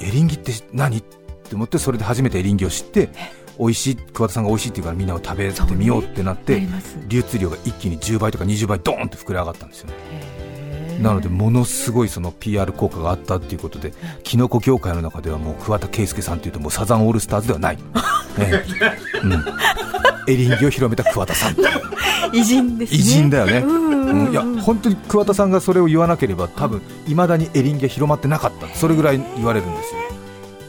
[0.00, 0.98] エリンギって何？
[0.98, 3.08] って思ってそれで初めてエリンギを知って
[3.58, 6.96] 美味しい桑田さんが美味しいっていうからみんなを食べてみようってなって、なります。
[7.08, 9.94] 流通量が一気に10倍とか20倍ドーンって膨れ上がったんですよね。
[11.00, 17.78] なのでものすごいその PR 効果があったっていうことでキノコ業界の中ではもう桑田佳祐さんっていうともうサザンオールスターズではない、
[18.38, 19.18] ええ。
[19.24, 19.44] うん、
[20.32, 21.56] エリンギを広めた桑田さん。
[22.32, 22.98] 偉人ですね。
[22.98, 28.68] 偉人だよね、うんいや本当に桑田さんがそれを言わなければ多分いまだにエリンギが広まってなかった。
[28.74, 30.00] それぐらい言われるんですよ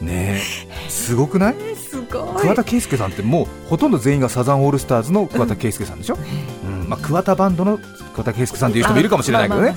[0.03, 0.43] ねえ。
[0.89, 1.55] すごくない？
[1.75, 2.41] すごい。
[2.41, 6.17] 桑田佳祐さんってもうほとんど全員がサザンオールスターズの桑田佳祐さんでしょ、
[6.65, 6.89] うん。
[6.89, 7.79] まあ、桑田バンドの
[8.13, 9.75] 桑田佳祐さんという人もいるかもしれないけどね。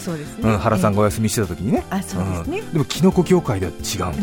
[0.58, 1.84] 原さんがお休みしてた時にね。
[1.90, 2.60] あそうですね。
[2.60, 2.72] ん。
[2.72, 4.20] でもキノコ業界では違うんだから、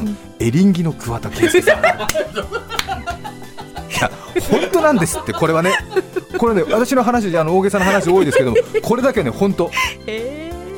[0.00, 0.16] うん。
[0.40, 1.78] エリンギの桑田佳祐さん。
[3.92, 4.10] いや
[4.50, 5.72] 本当なんですってこれはね。
[6.38, 9.70] これね私の話であの大げさな話多いですけども これだけはね本当。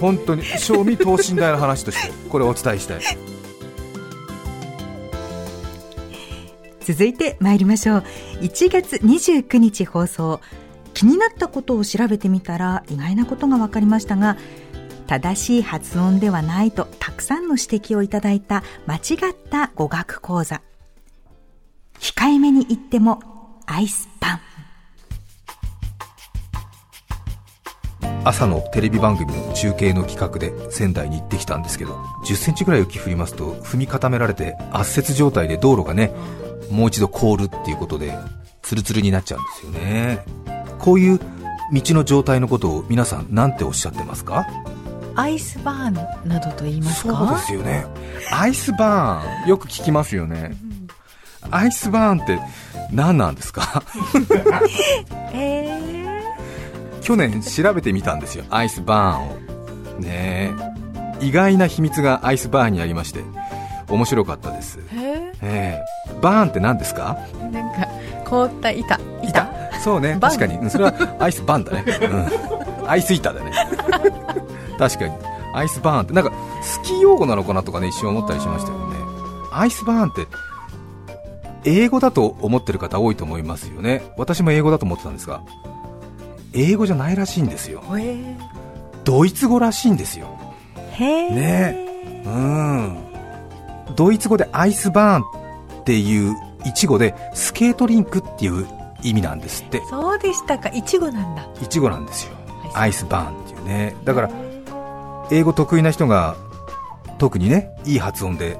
[0.00, 3.00] 本当に賞味等身大の話としてこれをお伝えしたい
[6.85, 8.05] 続いて参りましょう。
[8.40, 10.40] 1月29日放送。
[10.92, 14.37] 気になったことを調べてみたら意外なことが分かりましたが
[15.09, 20.62] 正しい発音ではないとたくさんの指摘をいただいた間違った語学講座。
[21.99, 23.20] 控えめに言っても
[23.66, 24.40] アイスパン。
[28.25, 31.94] 朝のテレビ番組の中継の企画で仙台に行ってきたんですけど
[32.25, 36.11] 10センチぐらい雪降りますと踏み固められて圧雪状態で道路がね
[36.70, 38.16] もう一度凍るっていうことで
[38.62, 40.24] ツルツルになっちゃうんですよね。
[40.79, 41.18] こういう
[41.72, 44.46] 道の状態のことを皆さん何ておっしゃってますか？
[45.16, 47.87] アイスバーンなどと言いますそうかですよね。
[48.33, 50.57] アイスバーンよく聞きますよね。
[51.50, 52.40] アイスバーンって
[52.90, 53.83] 何なんですか？
[55.33, 55.81] え
[57.03, 59.29] 去年調べてみたんですよアイスバーン
[59.98, 60.00] を。
[60.00, 60.53] ね
[61.20, 61.24] え。
[61.24, 63.20] 意外な秘密がアイスバーンにありまして
[63.88, 65.42] 面白かったです、ー、ええ。
[65.42, 65.85] え
[66.20, 67.18] バーンって何ですか？
[67.35, 67.87] ー、なんか
[68.25, 68.99] 凍った板。
[69.23, 69.49] 板。
[69.81, 70.16] そうね。
[70.20, 70.57] 確かに。
[70.57, 71.85] うんそれはアイスバーンだね、
[72.83, 73.53] うん、アイス板だね。
[74.79, 75.14] 確かに。
[75.55, 78.97] アイスバーンってなんかスキー用語なのかなとかね一瞬思ったりしましたよね。
[79.53, 80.27] アイスバーンって
[81.64, 84.03] 英語だと思ってる方多いと思いますよね。
[84.16, 85.42] 私も英語だと思ってたんですが
[86.53, 87.83] 英語じゃないらしいんですよ。
[87.97, 88.37] へ
[89.05, 90.27] ドイツ語らしいんですよ。
[90.99, 92.23] えね。
[92.27, 92.99] うん
[93.97, 98.66] ドイツ語でアイスバーンっていう一語でスケートリンクっていう
[99.03, 99.83] 意味なんですって。
[99.90, 100.70] そうでしたか。
[100.70, 101.47] いちごなんだ。
[101.61, 102.33] 一語なんですよ。
[102.75, 103.97] アイスバーンっていうね。
[104.05, 104.31] だから
[105.31, 106.37] 英語得意な人が
[107.18, 108.59] 特にねいい発音で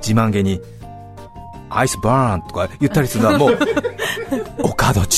[0.00, 0.60] 自慢げに
[1.70, 3.58] アイスバーンとか言ったりするのはもう
[4.90, 5.08] お門違い。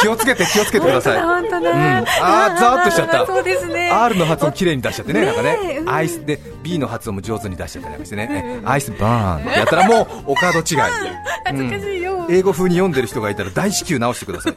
[0.00, 1.22] 気をつけて気をつけてください。
[1.22, 3.26] 本当だ、うん、あーざーっとしちゃった。
[3.26, 3.90] そうですね。
[3.90, 5.88] R の発音綺麗に出しちゃってね、なんかね、うん。
[5.90, 10.78] アイスで B の発音も上手に出しちゃったりなんかしてね、アイスバーンってやったらもうお門違い。
[11.44, 14.54] 恥ずかしいよ、英語風に読んでる人がいたら大至急直してください。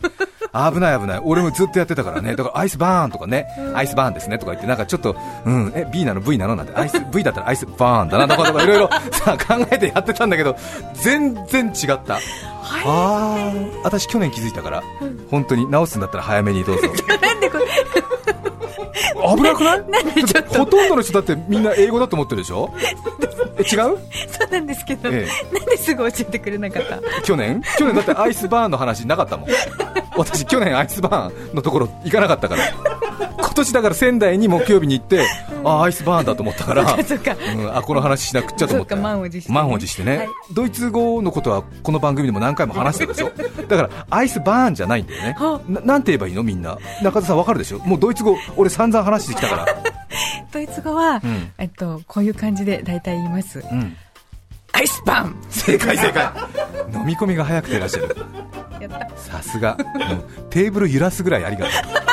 [0.54, 1.22] 危ない危ない。
[1.24, 2.36] 俺もずっとやってたからね。
[2.36, 6.56] だからアイスバーンとかね、アイスバーンですねとか言って、なんかちょっと、うん、え、B なの？V なの？
[6.56, 8.28] なんて、アイス、 V だったらアイスバーンだな。
[8.28, 10.56] とかとかいろいろさ、考えてやってたんだけど、
[10.94, 12.20] 全然違った。
[12.86, 14.84] あー、私去年気づいたから、
[15.30, 16.88] 本当に直すんだったら早めにどうぞ。
[19.36, 19.84] 危なくない？
[20.58, 22.74] ほとんどの人だってみんな英語だと思ってるでしょ？
[23.58, 23.68] え違う？
[23.68, 23.96] そ
[24.48, 25.28] うなんですけど、え。
[25.54, 27.00] なんですぐ教えてくれなかった。
[27.24, 27.62] 去年？
[27.78, 29.50] 去年だってアイスバーンの話なかったもん。
[30.18, 32.64] 私去年アイスバーンのところ行かなかったから
[33.22, 35.26] 今年だから仙台に木曜日に行って
[35.64, 38.96] あアイスバーンだと思ったからそっかうん、あこの話しなくっちゃと思った。
[38.96, 39.56] そっか満を持してね。
[39.56, 40.28] 満を持してね、はい。
[40.54, 43.32] ドイツ語のことはこの番組でも何回も話したでしょ？
[43.68, 45.36] だからアイスバーンじゃないんだよね。
[45.38, 45.62] は？
[45.68, 46.44] ななんて言えばいいの？
[46.44, 46.78] みんな。
[47.04, 47.80] 中田さんわかるでしょ？
[47.80, 49.66] もうドイツ語俺散々話してきたから。
[50.52, 51.52] ドイツ語は、ん。
[51.58, 53.96] えっと、こういう感じで大体言います、ん。
[54.74, 55.36] アイスバン。
[55.50, 56.30] 正解正解。
[56.94, 58.16] 飲み込みが早くていらっしゃる。
[59.16, 62.11] さすが、うんテーブル揺らすぐらいありがとう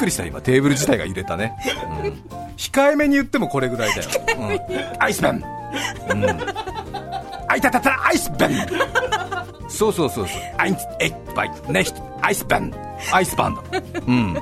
[0.00, 0.40] くりした今。
[0.40, 1.52] テーブル自体が揺れたね、
[2.04, 2.12] うん。
[2.56, 4.08] 控えめに言ってもこれぐらいだよ、
[4.38, 4.40] う
[4.98, 5.02] ん。
[5.02, 6.26] アイスバン、うん、
[7.48, 8.50] あいたたたアイスバン
[9.68, 10.40] そうそうそうそう。
[10.58, 12.74] アインエッバイネヒトアイスバン
[13.12, 13.62] アイスバンだ
[14.06, 14.36] うん。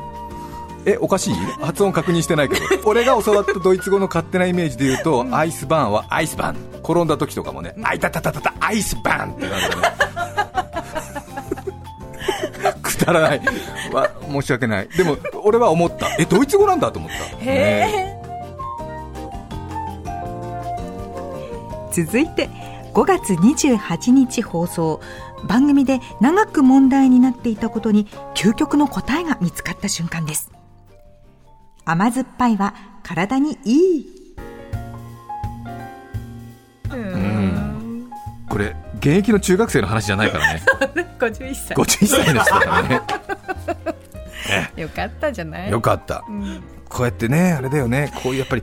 [0.86, 1.34] えおかしい？
[1.60, 2.60] 発音確認してないけど。
[2.84, 6.56] 俺が教わったドイツ語の勝手なイメージで言うと、アイスバーンはアイスバン。
[6.82, 10.67] 転んだ時とかもねあいたたたたたアイスバンって言われたね
[13.12, 13.40] らない、
[13.92, 14.88] わ申し訳ない。
[14.88, 16.08] でも俺は思った。
[16.18, 17.44] えドイツ語なんだと思った。
[17.44, 18.14] ね。
[21.92, 22.48] 続いて
[22.94, 25.00] 5月28日放送。
[25.44, 30.50] 番組で長く問題になっていたことに究極の答えが見つかった瞬間です。
[31.84, 34.17] 甘酸っぱいは体にいい
[38.48, 40.62] これ現役の中学生の話じゃないからね。
[41.18, 43.00] 51歳51歳の人だからね。
[44.76, 45.70] よかったじゃない？
[45.70, 46.24] よかった。
[46.28, 46.62] うん。
[46.88, 48.10] こうやってねあれだよね。
[48.22, 48.62] こういうやっぱり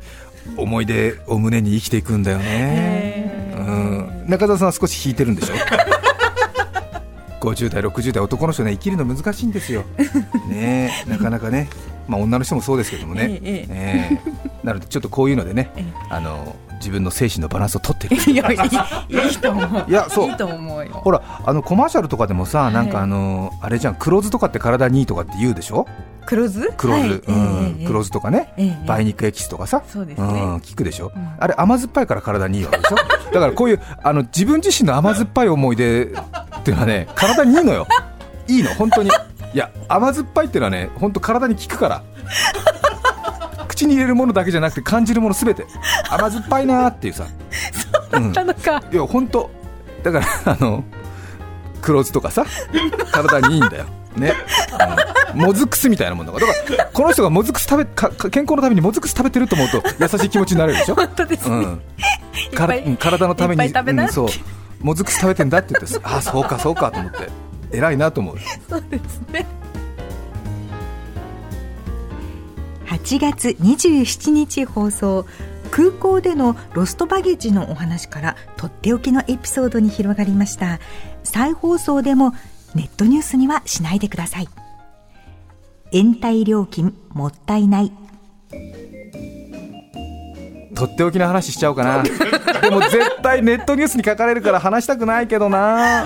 [0.58, 5.56] 思い出を胸に生きていくんだよね、うん、中澤さんは少し引いてるんでしょ？
[7.42, 9.84] 50代60代男の人ね生きるの難しいんですよ。
[10.50, 11.68] ねえなかなかね
[12.08, 14.20] まあ女の人もそうですけどもね、えええ
[14.64, 14.66] え。
[14.66, 15.72] なのでちょっとこういうのでね、
[16.10, 18.30] あの自分の精神のバランスを取っていく。
[18.32, 18.58] いやいい
[19.30, 19.86] いいと思う。
[19.88, 20.30] いやそう。
[20.30, 20.92] いいと思うよ。
[20.94, 25.88] ほらあのコマーシャルとかでもさ、なんかあのあれじゃん黒酢とかって体にいいとかって言うでしょ？
[26.28, 27.10] 黒酢黒酢、はい。
[27.10, 27.76] うん。
[27.80, 30.28] ええ黒酢とかね、ええ梅肉エキスとかさ、そうですね。
[30.28, 32.96] ん、聞くでしょ、あれ甘酸っぱいから体にいいわけでしょ？
[33.34, 36.08] だからこういうあの自分自身の甘酸っぱい思い出っ
[36.64, 37.88] ていうのはね体にいいのよ。
[38.48, 39.10] いいの本当に
[39.56, 42.04] いや甘酸っぱいっていうのはね本当体に効くから。
[43.70, 45.66] 口に入れるものだけじゃなくて感じるものすべて。
[46.10, 47.26] 甘酸っぱいなーっていうさ。
[48.12, 48.84] うんたのか。
[48.92, 49.50] いや本当。
[50.04, 50.84] だからあの
[51.82, 52.46] 黒酢とかさ
[53.14, 53.86] 体にいいんだよ。
[54.18, 54.34] ね、
[55.34, 56.48] うんもずく酢みたいなもんだから。
[56.48, 60.96] だからこの人がもずく酢食べかか健康のためにもずく酢食べてると思うと優しい気持ちになれるでしょ？
[60.96, 61.60] 本当ですね、う
[62.90, 64.30] ん、体のためにうんそう。
[64.82, 67.30] もずく酢食べてんだって言ってあそうかそうかと思って
[67.72, 68.38] 偉いなと思う。
[68.70, 69.46] そうですね。
[72.88, 75.26] 8月27日放送
[75.72, 80.80] 空港でのロストバゲージのお話からとっておきのエピソードに広がりました。
[81.24, 82.34] 再放送でも
[82.74, 84.48] ネットニュースにはしないでください。
[85.92, 87.92] 延滞料金もったいない。
[90.76, 92.04] とっておきの話しちゃおうかな。
[92.04, 96.06] でも絶対ネットニュースに書かれるから話したくないけどな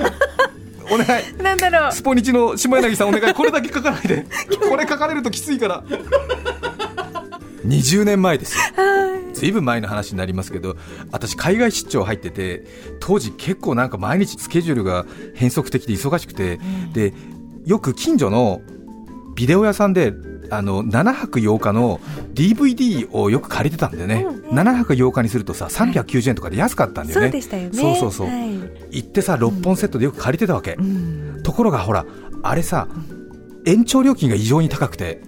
[0.91, 1.43] お願い。
[1.43, 1.91] なんだろう。
[1.91, 3.33] スポニチの下柳さんお願い。
[3.33, 4.25] これだけ書かないで。
[4.69, 5.83] これ書かれるときついから。
[7.65, 8.57] 20年前です。
[8.57, 8.63] よ
[9.33, 10.75] ずいぶん前の話になりますけど
[11.11, 12.65] 私海外出張入ってて
[12.99, 16.59] 当時結構なんか毎日スケジュールが変則的で忙しくて、
[16.93, 17.13] で
[17.65, 18.61] よく近所の
[19.35, 20.13] ビデオ屋さんで
[20.49, 22.01] あの7泊8日の
[22.33, 27.77] DVD をよく借りてたんだよね、7泊8日にするとさ390円とかで安かったんだよね、そうでしたよね。
[27.77, 28.33] そうそうそう、は
[28.91, 29.01] い。
[29.01, 30.77] 行ってさ6本セットでよく借りてたわけ、
[31.43, 32.05] ところがほら
[32.43, 32.87] あれさ
[33.65, 35.21] 延長料金が異常に高くて。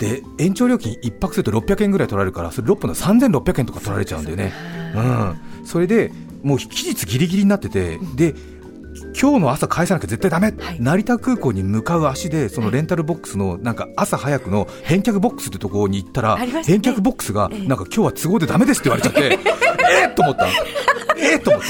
[0.00, 4.50] で延長料金1泊すると600円ぐらい取られるからそれ6本で3600円とか取られちゃうんだよね。
[4.94, 6.10] うん、それで
[6.42, 8.34] もう期日ギリギリになってて、で
[9.18, 16.46] 今日の朝返さなきゃ絶対ダメ、成田空港に向かう足でそのレンタルボックスのなんか朝早くの返却ボックスってところに行ったら、ね。
[16.62, 19.38] 返却ボックスがなんか今日は都合でダメですって言われちゃって
[20.02, 20.46] えっと思った
[21.18, 21.68] えっと思った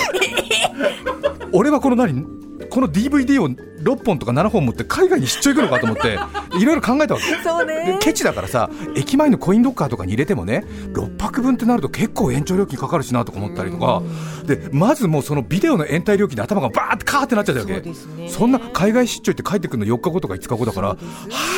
[1.53, 2.50] 俺はこの何？
[2.69, 6.19] この DVD を6本とか7本持って海外に出張行くのかと思って
[6.59, 7.43] いろいろ考えたわけ。
[7.43, 14.03] そうでねケチだからさ駅前のコインロッカーとかに入れてもね6泊分ってなると結構延長料金かかるしなとか思ったりとか
[14.47, 17.95] でまずもうそのビデオの延滞料金で頭がバーってカーってなっちゃったわけ。
[17.95, 18.29] そね。
[18.29, 20.97] そんな海外出張行って帰ってくるの4日後とか5日後だからは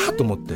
[0.09, 0.53] あと思って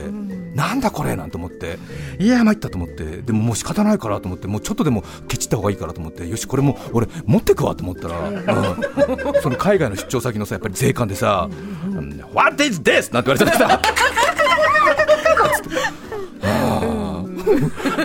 [0.56, 1.78] なんだこれなんて思って
[2.20, 11.50] いや参ったと思ってでももう仕方ないからと思ってもうちょっとでもケチった方がいいからと思ってよしこれも俺持ってくわと思ったら、うん、その海外の出張先のさやっぱり税関でさ
[12.34, 13.82] 「What is this?」なんて言われちゃってさ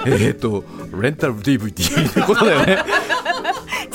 [0.06, 0.64] えっと
[1.00, 2.78] レンタル DVD ってことだよね。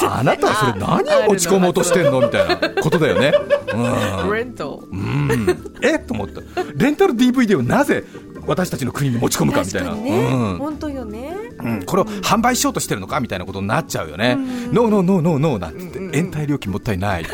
[0.10, 3.34] あなたはそれ何を持ち込もうとしてんのみたいなことだよね、
[3.74, 4.32] うん。
[4.34, 5.74] レントうん。
[5.82, 6.00] え？
[6.00, 6.42] と思った。
[6.76, 8.04] レンタル DVD をなぜ
[8.46, 11.36] 私たちの国に持ち込むかみたいな、本当よね。
[11.60, 11.84] うん。
[11.84, 14.36] これを販売しようとしてるのかみたいなことになっちゃうよね、
[14.72, 17.26] ノーノーノーノーノーなんつって、延滞料金もったいない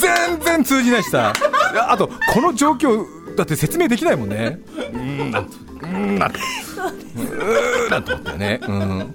[0.00, 1.32] 全然通じないしさ。
[1.88, 3.04] あとこの状況
[3.36, 4.60] だって説明できないもんね。
[4.92, 6.38] うんなんてうんなんて。
[7.16, 9.14] うーなんて思ったよね、うん、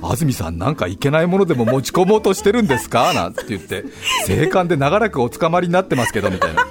[0.00, 3.12] 安住さんなんかいけないものでも持ち込もうとしてるんですか？
[3.12, 3.84] なんて言って。
[4.26, 6.64] 税関で長らくお捕まりになってますけどみたいな。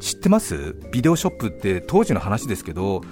[0.00, 0.76] 知ってます？
[0.92, 3.02] ビデオショップって当時の話ですけど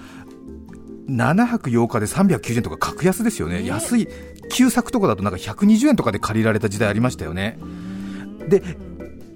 [1.09, 4.09] 7泊8日で390円とか格安ですよね、安い
[4.51, 7.59] 旧作とかだとなんか120円とかで借りられた時代ありましたよね。
[8.49, 8.63] で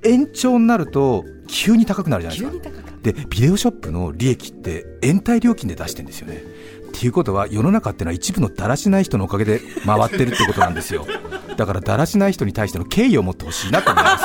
[0.03, 2.81] 延長になると急に高くなるじゃないですか。
[3.03, 6.43] でビデオショップの利益って延滞料金で出してるんですよね。
[6.89, 11.07] っていうことは世の中ってのは一部のだらしない人のおかげで回ってるってことなんですよ。
[11.57, 14.25] だからだらしない人に対しての敬意を持ってほしいなと思います。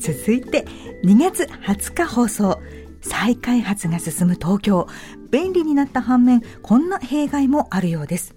[0.14, 0.66] 続いて
[1.04, 2.60] 2月20日放送。
[3.02, 4.86] 再開発が進む東京。
[5.30, 8.34] 便利になった反面こんな弊害もあるようです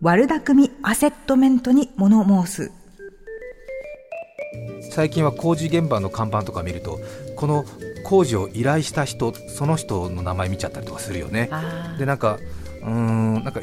[0.00, 2.72] 悪巧みアセットメントに物申す。
[4.92, 7.00] 最近は工事現場の看板とか見ると
[7.36, 7.64] この
[8.04, 11.50] 工事を依頼した人その人の名前見ちゃったりとかするよね。
[11.98, 12.38] でなんか
[12.82, 13.60] うーんなんか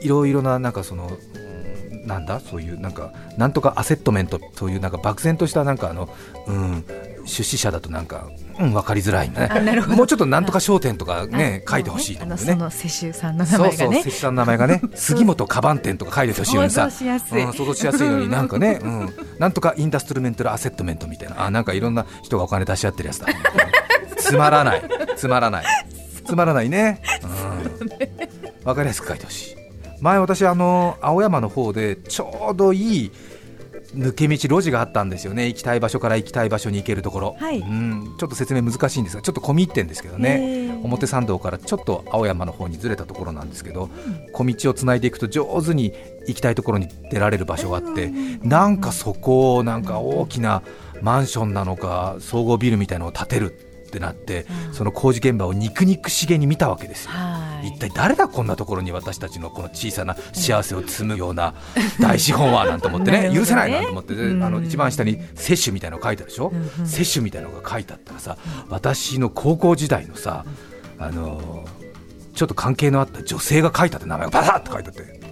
[0.00, 2.38] いろいろななんかそのうんなんだ？
[2.38, 6.08] そういうなんかなんとかアセットメントそういうなんか漠然としたなんかあの
[6.46, 6.84] うん
[7.26, 8.28] 出資者だとなんか、
[8.58, 9.48] うん、分かりづらいね。
[9.50, 9.96] あなるほど。
[9.96, 12.44] もうちょっとなんとか商店とかね書いてほしいと思うね。
[12.44, 17.44] その世襲さんの名そうそう、前がね関さんの名前がね、 杉本カバン店とか書いてほしいのにさ、想像しやすい。
[17.44, 23.26] うん想像しやすいのになんかね、うん、なんとかインダストルメンタルアセットメントみたいな、あなんかいろんな人がお金出し合ってるやつだ。
[24.18, 24.82] つまらない、
[25.16, 25.64] つまらない、
[26.24, 27.00] つまらないね。
[27.22, 29.56] うん、わかりやすく書いてほしい。
[30.00, 33.12] 前私あの青山の方でちょうどいい
[33.94, 35.46] 抜け道路地があったんですよね。
[35.46, 37.58] 行きたい場所から行きたい場所に行けるところ、はい。
[37.58, 43.88] うん、ちょっと説明難しいんですがちょっと込み入ってんですけどへねー表参道からちょっと青山の方にずれたところなんですけど、
[44.32, 45.92] 小道をつないでいくと上手に
[46.26, 50.62] 行きたいところに出られる場所があって、なんかそこをなんか大きな
[51.00, 53.63] マンションなのか総合ビルみたいなのを建てる
[53.94, 57.12] ってなって、その工事現場を肉肉しげに見たわけですよ。
[57.12, 57.68] はい。
[57.68, 61.54] 一体誰だこんなところに私たちのこの小さな幸せを積むような
[62.00, 63.34] 大資本はなんて思ってね ね。
[63.34, 64.42] 許せないなと思って、でうん。
[64.42, 66.52] あの一番下に摂取みたいなの書いてあるでしょ、
[66.84, 68.36] 摂取みたいなのが書いてあったらさ
[68.68, 70.44] 私の高校時代のさ
[70.98, 71.64] あの
[72.34, 75.23] ちょっと関係のあった女性が書いたって名前がバサッと書いてあって。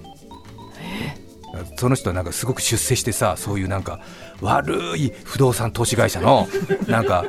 [1.77, 4.01] その人はなんかすごく出世してさそういうなんか
[4.41, 6.49] 悪い不動産投資会社の
[6.87, 7.25] なんか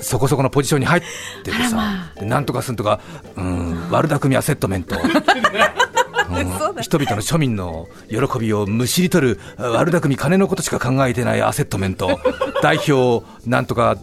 [0.00, 1.02] そこそこのポジションに入っ
[1.42, 3.00] ててさ、でなんとかすんとか、
[3.36, 12.20] うん、悪巧みアセットメント、 うん人々の庶民の喜びをむしり取る悪巧み金のことしか考えてないアセットメント。
[12.62, 13.96] 代表なんとか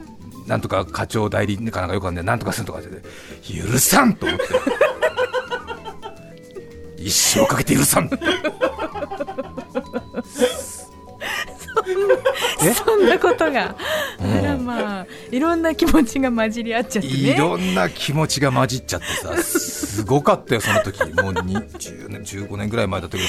[0.48, 2.26] なんとか課長代理かなんかよくわかんない。
[2.26, 2.90] なんとかすんとかって。
[3.54, 4.46] 許さんと思って
[7.06, 8.10] 一生かけて許さん。
[12.62, 13.76] え そんなことが。
[14.20, 17.14] あらまあいろんな気持ちが混じり合っちゃってね。
[17.16, 21.00] いろんな気持ちが混じっちゃってさ、すごかったよ、その時。
[21.22, 23.24] もう20年、15年ぐらい前だったけ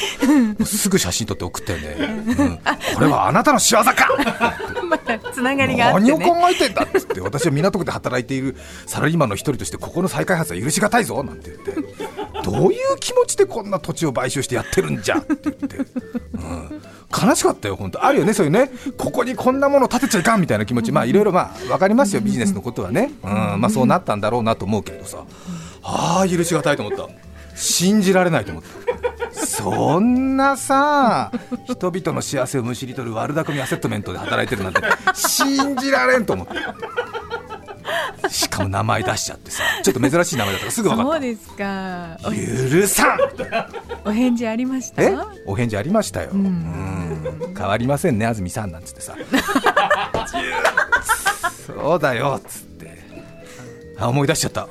[0.58, 1.96] ど、すぐ写真撮って送ったよね、
[2.38, 2.58] うん。
[2.94, 3.94] これはあなたの仕業か
[5.18, 8.56] つながりがあって何を考えてんだっつって、私は港区で働いている
[8.86, 11.74] サラリーマンの一人として、ここの再開発は許しがたいぞなんて言って、
[12.42, 15.76] どういう気持ちでこんな土地を買収してやってるんじゃって言って。
[15.76, 16.82] うん。
[17.26, 23.30] 悲しかったよ、本当、あるよね、そういうね、ここにこんなもの建てちゃいかんみたいな気持ち、まあいろいろまあ分かりますよ、ビジネスのことはね、うん。
[23.60, 25.24] まあ、そうなったんだろうなと思うけどさ、
[25.82, 27.08] ああ、許しがたいと思った、
[27.56, 28.83] 信じられないと思った、
[29.56, 31.30] そんなさ、
[31.68, 34.80] 人々の幸せをむしり取る悪巧みアセットメントで働いてるなんて、
[35.14, 36.54] 信じられんと思って。
[38.28, 42.16] しかも名前出しちゃってさ、ちょっと珍しい名前だったからすぐ分かっそうですか。
[42.22, 42.30] た。
[42.80, 43.18] 許さん
[44.06, 45.02] おお返事ありました？
[45.02, 45.14] え？
[45.46, 47.54] お返事ありましたよ、うん。
[47.56, 49.14] 変わりませんね安住さんなんつってさ。
[51.66, 53.04] そうだよっつって。
[53.98, 54.66] あ思い出しちゃった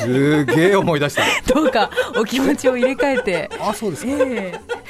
[0.00, 1.22] すげえ思い出した
[1.52, 4.60] どうかお気持ちを入れ替えてあそうですかええ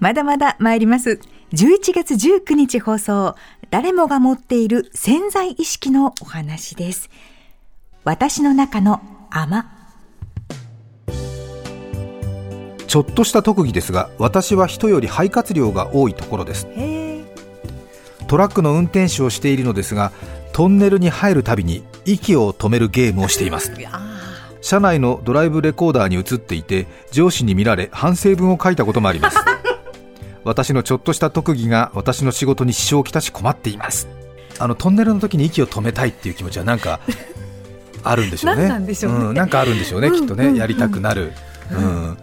[0.00, 1.20] まだまだ参ります。
[1.52, 3.34] 11月19日放送、
[3.70, 7.10] 誰もが持っている潜在意識のお話です。
[8.04, 9.80] 私の中の甘。
[12.90, 16.66] ちょっとした特技ですが私は人より肺活量が多いところです
[18.26, 20.10] トラックの運転手をしているのですが
[20.52, 23.72] トンネルに入るたびに息を止めるゲームをしています。
[24.62, 29.38] 車内のドライブレコーダーに映っていて上司に見られ反省文を書いたこともあります。
[30.44, 34.08] 私のちょっとした特技が私の仕事に支障をきたし困っています。
[34.58, 37.00] あのトンネルの時に息を止めたいっていう気持ちはなんか
[38.04, 38.62] あるんでしょうね。
[38.62, 39.24] 何なんでしょうね。
[39.32, 40.56] ん、なんかあるんでしょうね、きっとね、うんうん。
[40.56, 41.32] やりたくなる、
[41.70, 42.18] うん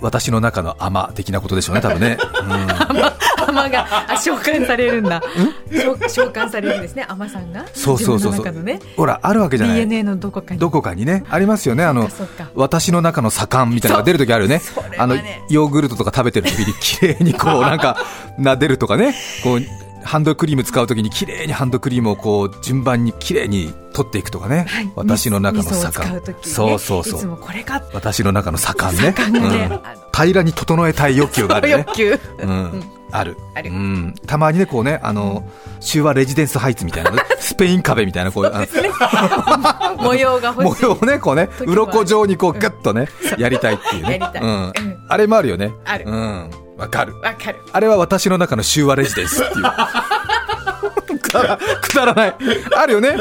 [0.00, 3.48] 私の中の甘的なことでしょうね多分ね、うん。
[3.48, 5.22] 甘があ召喚されるんだ。
[5.70, 7.66] 召召喚されるんですね甘さんが。
[7.72, 8.34] そうそうそう。
[8.34, 8.80] そうね。
[8.96, 9.76] ほらあるわけじゃない。
[9.76, 10.60] DNA のどこかに。
[10.60, 11.24] どこかにね。
[11.28, 11.84] ありますよね。
[11.84, 12.08] あの
[12.54, 14.56] 私の中の左官みたいなのが出るときあるよね。
[14.56, 14.96] ね。
[14.98, 15.16] あの
[15.48, 17.98] ヨーグルトとか食べてる時に綺麗にこうなんか
[18.38, 19.14] 撫でるとかね。
[19.42, 24.92] こうハンドクリーム使うときに綺麗にハンドクリームをこう順番に綺麗に取っていくとかね、はい。
[24.94, 26.40] 私の中の味噌を左官使う時にね。
[26.42, 29.02] そうそうそいつもうこれか私の中の左官ね。
[29.30, 29.80] ね うん。
[30.14, 31.74] 平らに整えたい欲求があるね。
[31.86, 32.20] 欲求。
[32.38, 33.36] うん、ある。
[33.54, 33.70] ある。
[33.70, 35.48] うん、たまにねこうねあの
[35.80, 44.20] 修和レジデンスハイツみたいな スペイン壁みたいなこうあの模様が欲模様をねこうね鱗状にこうグッとねやりたいっていうね。
[44.40, 44.72] うん。
[45.08, 45.72] あれもあるよね。
[45.84, 46.04] ある。
[46.06, 47.18] うんわかる。
[47.20, 47.58] わかる。
[47.72, 51.18] あれは私の中の修和レジデンスっていう。
[51.18, 52.34] くだらくだらない。
[52.76, 53.16] あるよね。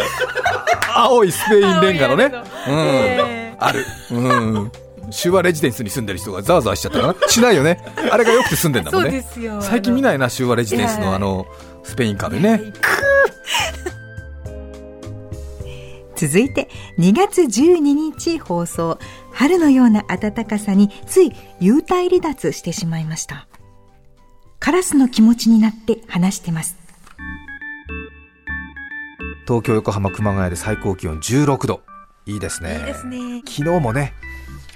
[0.93, 2.25] 青いスペインレンガのね。
[2.25, 2.75] うん。
[2.75, 3.85] えある。
[4.11, 4.71] うん。
[5.11, 7.79] 修和レジデンスに住んでる人がざわざわしちゃったかなしないよね。
[8.11, 9.23] あれがよくて住んでんだもんね。
[9.61, 11.45] 最近見ないな修和レジデンスのあの
[11.83, 12.61] スペイン壁ね。
[16.15, 18.97] 続いて2月12日放送
[19.35, 23.47] 春のような暖かさについ幽体離脱してしまいました。
[24.59, 26.77] カラスの気持ちになって話してます。
[29.45, 31.81] 東京横浜熊谷で最高気温16度。
[32.25, 32.79] いいですね。
[32.79, 33.41] いいですね。
[33.45, 34.13] 昨日もね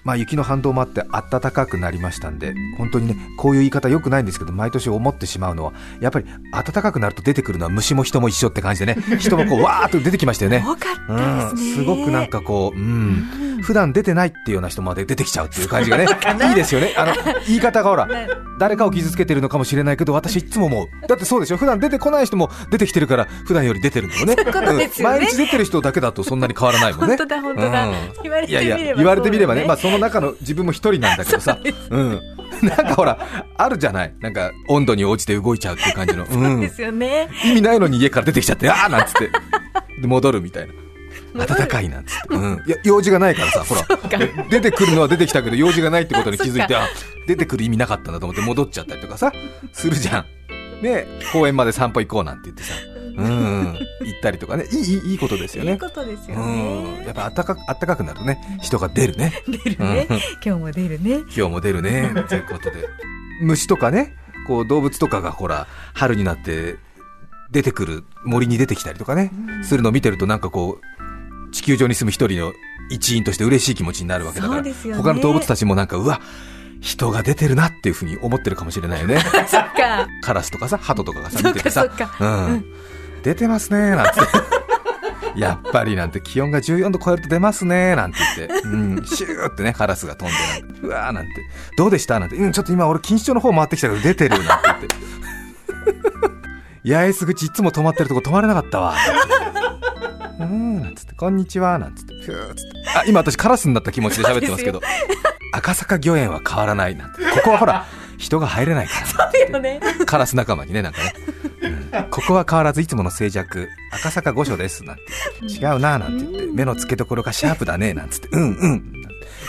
[0.04, 10.64] まあ、雪の反動もあって暖かくなりましたんで本当にねこういう言い方よくないんですけど毎年思ってしまうのはやっぱり暖かくなると出てくるのは虫も人も一緒って感じでね 人もこうわーっと出てきましたよね。
[10.66, 16.08] 多かったですね、うん、すごくなんかこう、うん、普段出てないっていうような人まで出てきちゃうっていう感じがね
[16.50, 16.94] いいですよね。
[16.98, 17.14] あの
[17.48, 18.08] 言い方がほら
[18.60, 21.08] 誰かを傷つけてるのかもしれないけど私いつも思う。
[21.08, 24.36] だってそうでしょ普段出てこない人も出てきてるから普段より出てるんだよね。
[24.38, 27.08] うん、毎日出てる人だけだとそんなに変わらないもんね。
[27.08, 27.94] 本当だ本当だ、うん。
[28.24, 31.60] 言われていやみればいや言われてみればね、まあ、その中の自分も一人なんだけどさ、
[31.90, 32.22] うん、
[32.62, 33.18] なんかほら、
[33.58, 37.30] あるじゃない、なんか温度に応じて動いちゃうっていう感じの、 うん、ですよね。
[37.44, 39.32] 意味ないのに家から出てきちゃって、あーなんつって、
[40.02, 40.74] で戻るみたいな。
[41.46, 46.88] 暖かいなんつって、うん、いや用事がないからさ、ほら、で出てくるのは出てきたけど、用事がないってことに気づいて、あ
[47.28, 49.32] 出てくる意味なかったんだと思って戻っちゃったりとかさ、
[49.74, 50.26] するじゃん。
[50.84, 52.74] ね、公園まで散歩行こうなんて言ってさ、
[53.20, 53.66] うん、
[54.06, 55.74] 行ったりとかね、いい、いいことですよね。
[55.74, 59.34] いいことですようねん、やっぱ暖か暖かくなるとね、人が出るね。
[59.48, 60.18] 出るね、うん。
[60.18, 61.16] 今日も出るね。
[61.16, 62.12] 今日も出るね。
[62.28, 62.88] ということで。
[63.42, 64.16] 虫とかね
[64.48, 66.78] こう動物とかがほら春になって
[67.52, 69.32] 出てくる森に出てきたりとかね、
[69.64, 72.54] するのを見てるとなんかこう地球上に住む一人の
[72.92, 74.74] 一員として嬉しい気持ちになるわけだから、ね。
[74.96, 76.22] 他の動物たちもなんかうわ
[76.82, 79.20] 人が出てるなっていうふうに思ってるかもしれないよね。
[79.48, 80.08] そっか。
[80.22, 81.88] カラスとかさ鳩とかがさ見ててさ。
[81.90, 82.48] かそっか。
[82.48, 82.66] うん、
[83.20, 84.20] 出てますねなんつって。
[85.40, 91.30] やっぱりなんて気温が14度超えると出ますねなんて言って、うん、シューってねカラスが飛んでなんてうわーなんて。
[91.78, 92.20] どうでした？
[92.20, 94.88] なんて、うん、ちょっと今俺錦糸町の方回ってきたけど出てるなんて言って。
[96.86, 98.96] 八重洲口いつも止まってるとこ止まれなかったわ。
[100.40, 101.14] うーんなんつって。
[101.14, 102.14] こんにちはなんつって。
[102.26, 102.62] ふーっつって。
[102.98, 104.82] あ今私カラスになった気持ちで喋ってますけど。
[105.54, 107.22] 赤坂御苑は変わらないなんて。
[107.22, 107.86] ここはほら
[108.18, 108.94] 人が入れないか
[109.52, 109.60] ら。
[109.62, 109.80] ね。
[110.06, 111.14] カラス仲間にね、なんかね。
[111.92, 115.04] うんここは変わらずいつもの静寂、赤坂御所です、なんて。
[115.48, 118.94] 違うな、なんて言って、目の付けどころがシャープだね、なんつって、うんうん。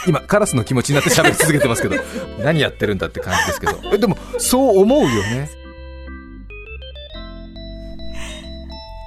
[0.07, 1.97] 今、カラスの気持ちになって喋り続けてますけど、
[2.43, 3.81] 何やってるんだって感じですけど。
[3.93, 5.51] え、でも、そう思うよね。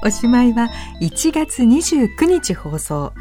[0.05, 0.69] おしまいは
[1.01, 3.13] 1月29日放送。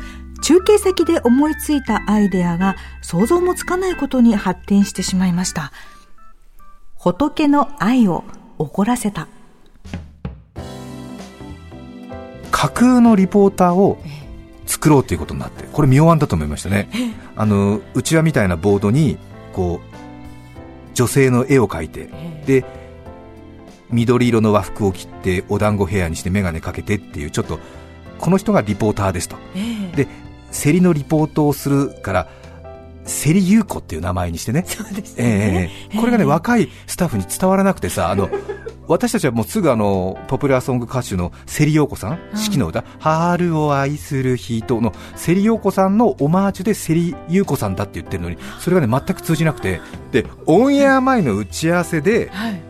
[0.43, 5.73] 中継先で思いついたアイデアが想像もつかないことに発展してしまいました。
[6.97, 8.25] 仏の愛を
[8.59, 9.29] 怒らせた
[12.63, 13.99] 架空のリポーターを
[14.67, 16.89] 作ろうということになって、これ妙案だと思いましたね。
[17.35, 19.19] あの、うちわみたいなボードに、
[19.53, 22.09] こう、女性の絵を描いて、
[22.47, 22.65] で、
[23.91, 27.59] 緑色の和服を着て、お団子ヘアにして眼鏡かけてっていう、ちょっと、
[28.21, 29.35] この人がリポーターですと。
[29.97, 30.07] で、
[30.53, 32.29] 競りのリポートをするから、
[33.25, 34.65] 競り優子っていう名前にしてね。
[34.69, 38.31] そうですえね、えこれがね、若いスタッフに伝わらなくてさ、あの、
[38.93, 49.80] 私たちはもうすぐあの、ポピュラーソング歌手のセリヨーコさん、四季の歌、春を愛する人のセリヨーコさんのオマージュでセリユーコさんだって言ってるのに、それがね、全く通じなくて、
[50.11, 52.61] で、オンエア前の打ち合わせで、はい。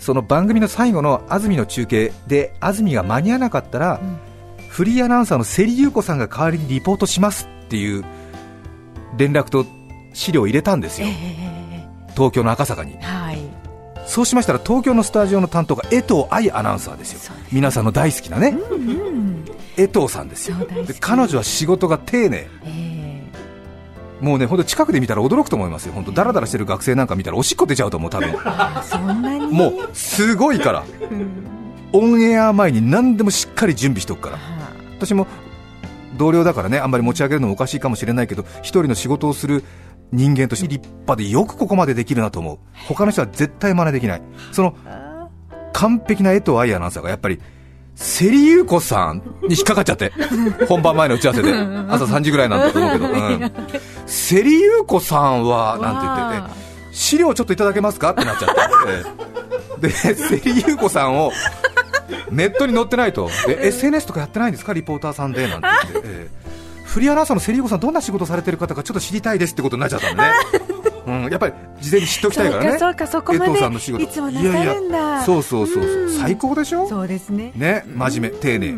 [0.00, 4.00] その番組の最後の安住の中継で、安住が間に合わなかったら、
[4.68, 8.04] フリーアナウンサーのセリユーコさんが代わりにリポートしますっていう
[9.16, 9.64] 連絡と
[10.12, 11.06] 資料を入れたんですよ、
[12.14, 12.96] 東京の赤坂に。
[13.00, 13.31] はい
[14.06, 18.56] そうしましたら東京のスタジオの担当が江藤愛アナウンサーですよ、皆さんの大好きなね、
[19.76, 20.56] 江藤さんですよ。
[20.86, 22.48] で彼女は仕事が丁寧。
[22.64, 23.22] え
[24.20, 25.92] もうね本当近くで見たら驚くと思いますよ。
[25.92, 28.30] 本当ダラダラしてる学生なんか見たらおしっこ出ちゃうと思う多分。
[29.50, 30.84] もうすごいから。
[31.10, 31.26] うん。
[31.92, 34.36] オンエア前に何でもしっかり準備しておくから。
[34.36, 35.26] は私も
[36.16, 39.64] 同僚だからねあんまり持ち上げるのもおかしいかもしれないけど一人の仕事をする
[40.12, 42.58] 人間として立派でよくここまでできるなと思う。
[42.86, 44.22] 他の人は絶対真似できない。
[44.52, 44.74] その
[45.72, 47.40] 完璧な江藤愛アナウンサーがやっぱり
[47.94, 50.12] セリユーコさんに引っかかっちゃって。
[50.68, 51.52] 本番前の打ち合わせで。
[51.52, 53.52] 朝3時ぐらいなんだと思うけど、 うん、
[54.06, 56.62] セリユーコさんはなんて言ってて
[56.94, 58.10] 資料ちょっといただけますか？
[58.10, 58.54] ってなっちゃって、
[58.88, 59.02] え
[59.78, 59.88] え。
[59.88, 61.32] でセリユーコさんを
[62.30, 63.30] ネットに載ってないと。
[63.46, 64.74] で SNS とかやってないんですか？
[64.74, 65.48] リポーターさんで。
[65.48, 66.41] なんて言って、ええ
[66.92, 70.30] フリーアナウンサーのセリユーコさんどんな仕事されてる方かちょっと知りたいですってことになっちゃったんでね、
[71.24, 72.78] うん、やっぱり事前に知っておきたいからね。
[72.78, 74.04] そうかそうかそこまで江藤さんの仕事。
[74.04, 74.60] いつもなさるんだ。
[74.60, 75.92] いやいやそうそうそうそう。
[76.02, 76.18] うん。
[76.18, 76.86] 最高でしょ？
[76.86, 77.52] そうですね。
[77.54, 78.74] ね真面目丁寧。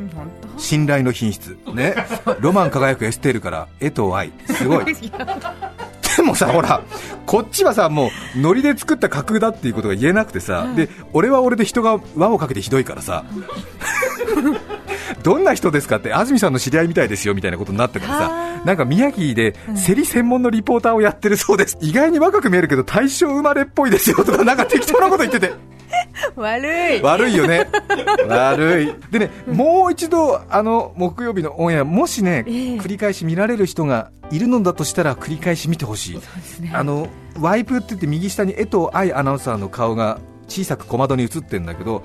[0.56, 1.58] 信頼の品質。
[1.74, 1.96] ね。
[2.38, 4.30] ロマン輝くエステールから江藤愛。
[4.46, 4.84] すごい
[6.16, 6.82] でもさほら
[7.26, 13.24] こっちはさもうノリで作った架空だっていうことが言えなくてさ、で俺は俺で人が輪をかけてひどいからさ
[15.22, 19.54] どんな人ですかって安住さんの知り合いみたいですよみたいなことになってからさなんか宮城で
[19.86, 25.52] 競り専門のリポーターをやってるそうです、意外に若く見えるけど大正生まれっぽいですよとかなんか適当なこと言ってて
[26.36, 27.02] 悪い。
[27.02, 27.68] 悪いよね。
[28.28, 28.94] 悪い。
[29.10, 36.20] でね、もう一度あの木曜日のオンエアもしね、繰り返し見られる人がいるのだとしたら繰り返し見てほしい、
[36.72, 37.08] あの
[37.40, 42.02] ワイプって言って右下に江藤愛アナウンサーの顔が小さく小窓に映ってるんだけど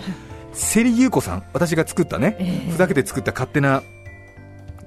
[0.53, 3.83] セリ優子さん私が作ったね、ふざけて作った勝手な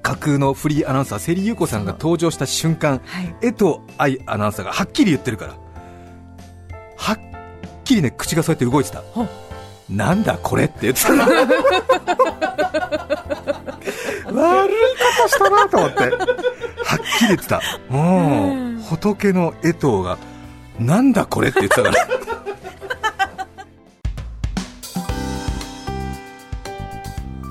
[0.01, 3.01] 架空のフリーアナウンサーセリ優子さんが登場した瞬間、
[3.41, 5.53] 江藤愛アナウンサーがはっきり言ってるから。
[6.97, 7.19] はっ
[7.83, 9.03] きりね口がそうやって動いてた。
[9.89, 11.47] なんだこれって言ってた 悪い
[14.31, 15.99] ことしたなと思って。
[16.03, 16.09] はっ
[17.19, 17.61] きり言ってた。
[17.91, 18.81] うん。
[18.89, 20.17] 仏の江藤が
[20.79, 22.07] なんだこれって言ってたから。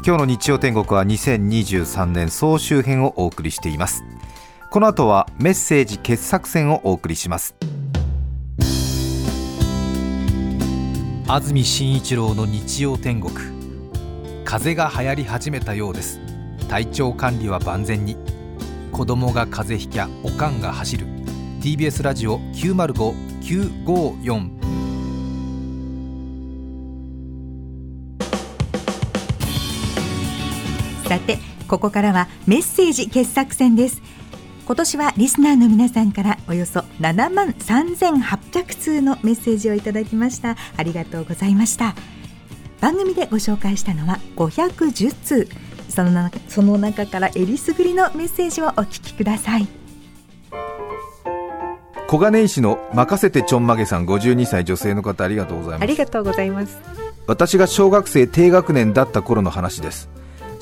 [0.05, 4.03] 今日の日曜天国は2023年総集編をお送りしています。
[4.73, 7.55] この後はメッセージ傑作選をお送りします
[11.29, 13.33] 安住紳一郎の日曜天国。
[14.45, 16.21] 風邪が流行り始めたようです。
[16.69, 18.17] 体調管理は万全に。
[18.91, 21.07] 子供が風邪ひきゃおかんが走る。
[21.61, 24.51] TBS ラジオ905954
[31.09, 34.03] さてここからはメッセージ傑作選です。
[34.65, 40.57] 今年はリスナーの皆さんからおよそ7万3800通のメッセージをいただきました。
[40.77, 41.95] ありがとうございました。
[42.81, 45.49] 番組でご紹介したのは510通。
[45.89, 49.69] その中その中からえりすぐりのメッセージをお聞きください。
[52.09, 55.83] 小金井市の任せてちょんまげさん52歳女性の方ありがとうございます。
[55.83, 56.79] ありがとうございます。
[57.27, 60.09] 私が小学生低学年だった頃の話です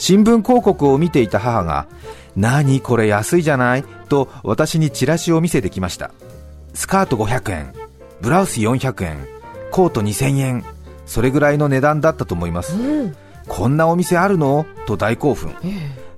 [0.01, 1.87] 新聞広告を見ていた母が
[2.35, 3.85] 何これ安いじゃない？
[4.09, 6.11] と私にチラシを見せてきました。
[6.73, 7.75] スカート500円
[8.23, 9.29] ブラウス400円
[9.71, 10.65] コート2000円
[11.05, 14.65] それぐらいの値段だったと思います、うんこんなお店あるの？
[14.87, 15.53] と大興奮。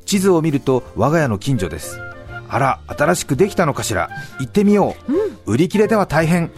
[0.05, 1.99] 地図を見ると我が家の近所です
[2.49, 4.95] あら新しくできたのかしら行ってみよ
[5.47, 6.53] う、売り切れては大変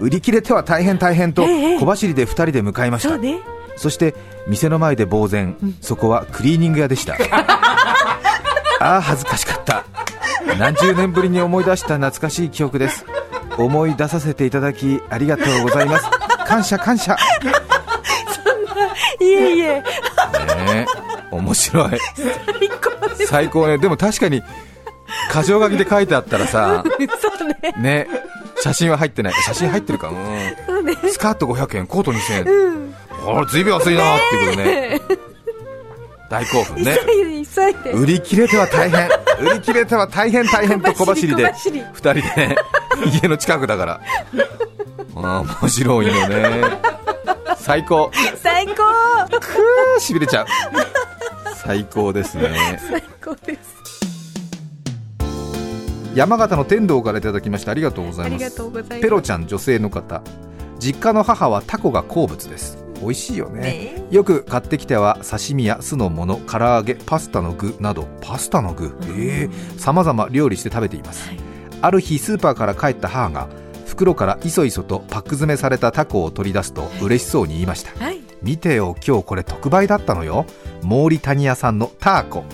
[0.00, 1.78] 売り切れては大変大変とええ。
[1.78, 3.38] 小走りで2人で向かいました、そうね
[3.76, 4.14] そして
[4.46, 7.16] 店の前で呆然、そこはクリーニング屋でした。
[8.80, 9.84] ああ恥ずかしかった。
[10.58, 13.04] 何十年ぶりに思い出した懐かしい記憶です。
[13.58, 16.04] 思い出させていただきありがとうございます。
[16.46, 17.16] 感謝感謝。
[19.20, 19.64] いえいえ。
[19.64, 19.82] ね
[21.32, 21.90] え面白い。
[23.26, 23.78] 最高ね。
[23.78, 24.42] でも確かに
[25.32, 28.06] 箇条書きで書いてあったらさそうね。
[28.06, 28.08] ね
[28.60, 29.32] 写真は入ってない。
[29.34, 30.08] 写真入ってるか。
[30.08, 30.14] うん。
[30.66, 30.94] そうね。
[31.10, 32.94] スカート500円コート2000円、
[33.26, 35.00] あらずいぶん安いなっていうことね。
[36.28, 36.96] 大興奮ね。
[37.94, 39.08] 売り切れては大変。
[39.40, 41.80] 売り切れては大変大変と小走りで小走り。
[41.80, 42.56] 2人でね
[43.22, 44.00] 家の近くだから。
[45.16, 46.62] あー面白いよね。
[47.58, 48.10] 最高。
[48.42, 48.74] 最高。
[49.40, 50.46] くーしびれちゃう。
[51.54, 52.80] 最高ですね。
[52.88, 53.76] 最高です。
[56.14, 58.60] 山形の天童からいただきましてありがとうございます。
[59.00, 60.22] ペロちゃん女性の方。
[60.78, 63.60] 実家の母はタコが好物です美味しいよね。
[63.60, 64.04] ね。
[64.10, 68.96] よく買ってきては刺身や酢の物唐揚げパスタの具などパスタの具。
[69.18, 69.78] ええ。
[69.78, 71.30] 様々料理して食べています、
[71.82, 73.48] ある日スーパーから帰った母が
[73.86, 78.04] 袋からいそいそとパック詰めされたタコを取り出すと嬉しそうに言いました。
[78.04, 78.20] はい。
[78.42, 80.44] 見てよ今日これ特売だったのよ。
[80.82, 82.44] モーリタニア産のターコ。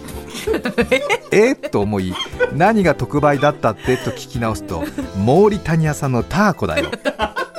[1.30, 1.54] え？
[1.54, 2.14] と思い
[2.54, 3.96] 何が特売だったって？
[3.96, 4.82] と聞き直すと
[5.16, 6.90] モーリタニア産のターコだよ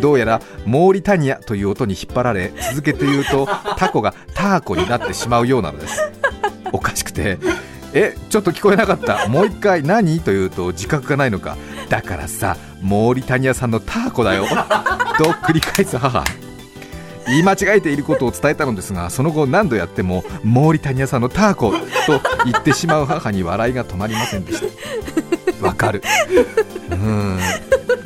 [0.00, 6.00] どうやらモーリタニアという音に引っ張られ続けて言うと タコがターコになってしまうようなのです。
[6.72, 7.38] おかしくて。
[7.92, 9.26] えちょっと聞こえなかった。
[9.26, 10.20] もう一回何？
[10.20, 11.56] と言うと自覚がないのか。
[11.88, 14.46] だからさモーリタニア産のターコだよ。
[15.18, 16.22] と繰り返す母。
[17.26, 21.78] 言い間違えていることを伝えたのですがその後何度やってもモーリタニア産のターコと
[22.44, 24.62] 言ってしまう母に笑いが止まりませんでし
[25.60, 25.66] た。
[25.66, 26.02] わかる。
[26.90, 27.38] うん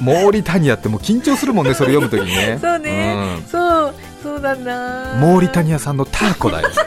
[0.05, 2.59] モーリタニアってもう緊張するもんねそれ読むときにね。
[2.63, 3.49] そうね、うん。
[3.49, 5.17] そうそうだな。
[5.19, 6.69] モーリタニア産のターコだよ。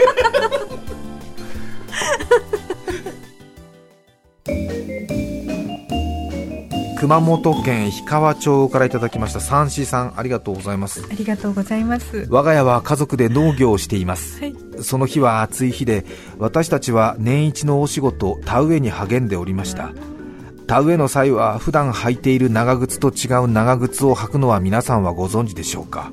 [7.00, 9.40] 熊本県氷川町からいただきました。
[9.40, 11.06] 三枝さんありがとうございます。
[11.12, 12.28] ありがとうございます。
[12.30, 14.56] 我が家は家族で農業をしています、はい。
[14.82, 16.06] その日は暑い日で
[16.38, 19.92] 私たちは年一のお仕事田植えに励んでおりました
[20.68, 26.12] 田植えの際は普段履いている長靴と違う長靴を履くのは皆さんはご存知でしょうか？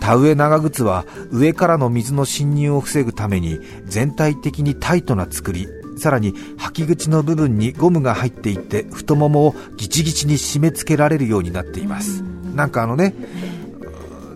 [0.00, 5.68] 田植え長靴は上からの水の侵入を防ぐために全体的にタイトな作り
[5.98, 12.22] さらに履き口の部分にゴムが入っていて太ももをギチギチに締め付けられるようになっています。
[12.54, 13.14] なんかあのね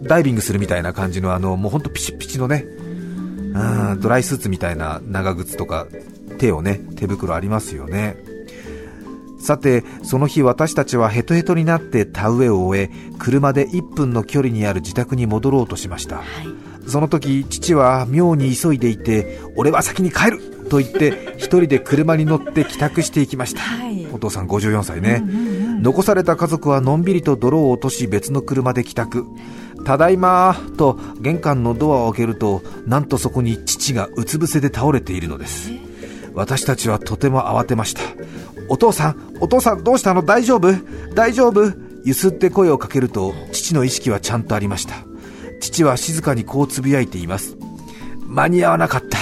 [0.03, 5.89] ダイビングするみたいな感じのあのもうほんとピチピチのねうんドライスーツみたいな長靴とか
[6.39, 8.30] 手をね手袋ありますよね。
[9.41, 16.22] さてその日私たちはヘトヘトになって田植えを終え車で1分の距離にある自宅に戻ろうとしました、
[16.86, 23.62] その時父は妙に急いでいて俺は先に帰ると言って一人で車に乗って帰宅していきました、
[24.12, 25.22] お父さん54歳ね、
[25.80, 29.24] 残された家族はのんびりと泥を落とし別の車で帰宅
[29.84, 35.70] ただいまーと玄関のドアを開けるとなんとそこに父がうつ伏せで倒れているのです。
[36.34, 38.03] 私たちはとても慌てました
[38.71, 40.23] お父さんお父さんどうしたの？
[40.23, 40.73] 大丈夫？
[41.14, 41.73] 大丈夫？
[42.05, 44.95] ゆすって声をかけると父の意識はちゃんとありました。
[45.61, 47.57] 父は静かにこうつぶやいています。
[48.27, 49.18] 間に合わなかった。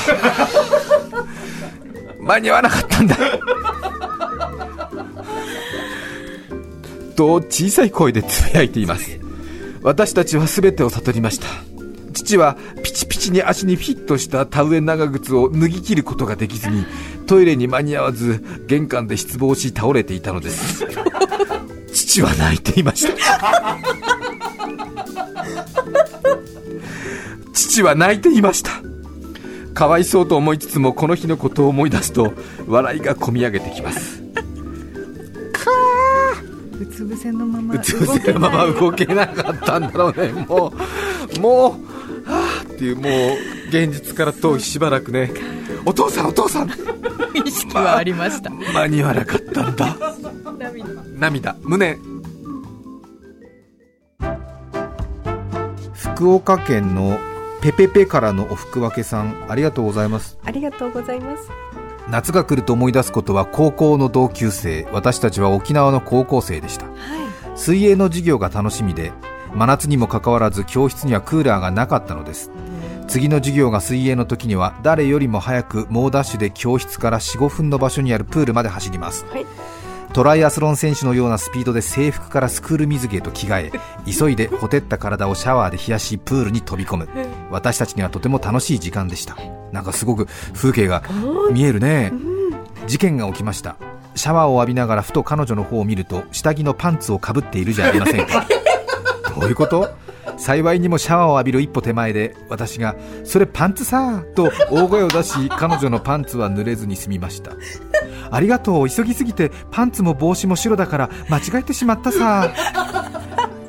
[2.20, 3.16] 間に合わなかったんだ。
[7.16, 9.18] と小さい声でつぶやいています。
[9.82, 11.46] 私たちは全てを悟りました。
[12.18, 16.84] 父はピチピチに足にフィットした田植え長靴を脱ぎ切ることができずに
[17.26, 20.84] トイレに間に合わず玄関で失望し倒れていたのです。
[21.92, 23.78] 父は泣いていました。
[27.52, 28.72] 父は泣いていました。
[29.74, 32.32] かわいそうと思いつつもこの日のことを思い出すと
[32.66, 34.22] 笑いがこみ上げてきます。
[36.80, 40.32] うつ伏せのままうつ伏せのまま動けなかったんだろうね。
[40.32, 40.72] も
[41.36, 42.07] うもうはあ
[42.78, 43.12] っていうもう
[43.70, 45.32] 現実から遠いしばらくね。
[45.84, 46.70] お父さんお父さん。
[47.44, 49.96] 意識はありました、間に合わなかったんだ。
[51.18, 51.56] 涙。
[51.60, 51.98] 無念
[55.92, 57.18] 福岡県の
[57.62, 60.38] ペペペからのお福分けさんありがとうございます。
[60.44, 61.50] ありがとうございます。
[62.08, 64.86] 夏が来ると思い出すことは高校の同級生。
[64.92, 66.86] 私たちは沖縄の高校生でした。
[67.56, 69.12] 水泳の授業が楽しみで
[69.54, 72.50] 真夏にもかかわらず教室にはクーラーがなかったのです。
[73.08, 79.46] 次の授業が水泳の時には誰よりも早く猛ダッシュで教室から45分の場所にあるプールまで走ります、はい。
[80.12, 83.72] トライアスロン選手のようなスピードで制服からスクール水着へと着替え
[84.10, 87.08] 急いでほてった体をシャワーで冷やしプールに飛び込む。
[87.50, 89.36] 私たちにはとても楽しい時間でした。
[89.72, 91.02] なんかすごく風景が
[91.52, 92.12] 見えるね。
[92.86, 93.76] 事件が起きました。
[94.14, 98.46] シャワーを浴びながらふと彼女の方を見ると下着のパンツをかぶっているじゃありませんか
[99.40, 99.90] どういうこと？
[100.36, 107.52] 幸いにもシャワーを浴びる一歩手前で私が「それパンツさ」と大声を出し彼女のパンツは濡れずに済みました。
[108.30, 112.52] ありがとう急ぎすぎてパンツも帽子も白だから間違えてしまったさ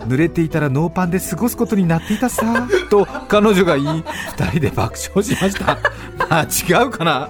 [0.06, 5.78] 濡れていたらノーパンで過ごすことになっていたさと彼女が言い2人で爆笑しました。
[6.30, 7.30] まあ違うかな？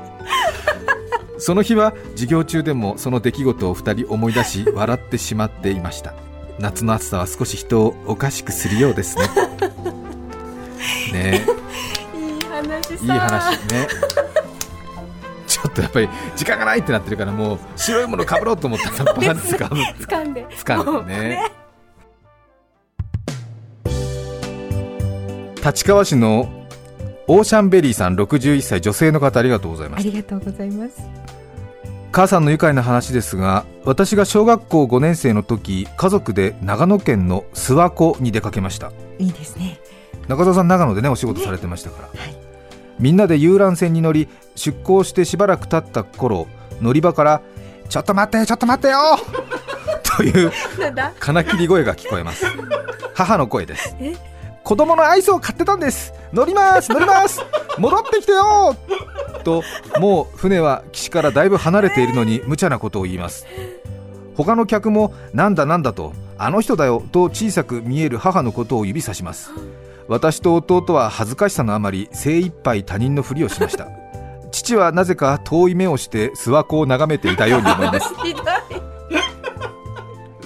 [1.38, 6.14] その日は授業中でもその出来事を2人思い出し笑ってしまっていました。
[6.60, 9.30] 夏の暑さは少し人をおかしくするようですね。
[11.14, 11.46] ね。
[12.16, 13.04] いい話さ。
[13.04, 13.88] いい話ね。
[15.48, 19.94] ちょっとやっぱり時間がないってなってるからもう白いものかぶろうと思ったらパンツかぶって。
[20.06, 20.46] 掴んで。
[20.52, 21.14] 掴んで。
[21.14, 21.52] ね。
[25.66, 26.50] 立川市の
[27.28, 30.02] オーシャンベリーさん61歳女性の方ありがとうございます。
[30.02, 31.29] ありがとうございます
[32.12, 38.92] 母さんの愉快な話ですが私が小学校5年生の時家族で長野県の諏訪湖に出かけました。
[39.20, 39.80] いいですね。
[40.28, 42.10] 中澤さん長野でねお仕事されてましたから、
[43.00, 46.48] みんなで遊覧船に乗り出港してしばらく経った頃
[46.82, 47.42] 乗り場から
[47.90, 49.00] 「ちょっと待ってちょっと待ってよ!
[50.18, 50.52] 」という
[51.20, 52.46] 金切り声が聞こえます。
[53.14, 53.96] 母の声です。
[54.00, 54.16] え？
[54.70, 56.14] 子供のアイスを買ってたんです。
[56.32, 57.42] 乗ります乗ります。
[57.80, 58.76] 戻ってきてよ。
[59.44, 59.64] と
[60.00, 63.48] もう船は岸からだいぶ離れているのに無茶なことを言います。
[64.36, 69.50] 他の客もなんだなんだとあの人だよと小さく見える母のことを指さします。
[70.08, 73.88] 私と弟は恥ずかしさのあまり精一杯他人のふりをしました。
[74.52, 78.14] 父はなぜか遠い目をして諏訪湖を眺めていたように思います。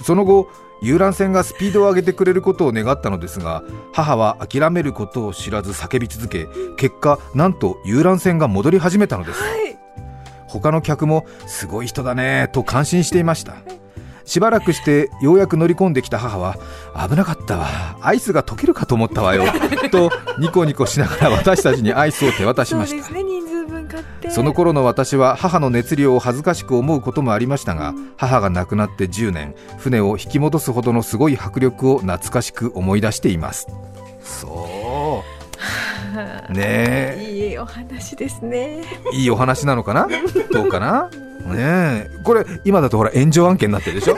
[0.02, 0.48] その後
[0.82, 3.62] 遊覧船がスピードを上げてくれることを願ったのですが
[3.92, 6.46] 母は諦めることを知らず叫び続け
[6.76, 9.40] 結果なんと遊覧船が戻り始めたのです、
[10.46, 13.56] 他の客もすごい人だねと感心していました。
[14.24, 16.56] しばらくしてようやく乗り込んできた母は
[17.08, 17.66] 危なかったわ。
[18.00, 19.44] アイスが溶けるかと思ったわよ
[19.90, 23.08] とニコニコしながら私たちにアイスを手渡しました
[24.34, 33.68] その頃の私は母の熱量を恥ずかしく思うこともありましたが母が亡くなって10年船を引き戻すほどのすごい迫力を懐かしく思い出しています。
[34.24, 35.22] そ
[36.50, 36.52] う。
[36.52, 37.48] ねえ。
[37.50, 38.82] いいお話ですね。
[39.12, 40.08] いいお話なのかな？
[40.50, 41.10] どうかな？
[41.46, 42.10] ねえ。
[42.24, 44.16] これ今だとほら炎上案件になってるでしょ？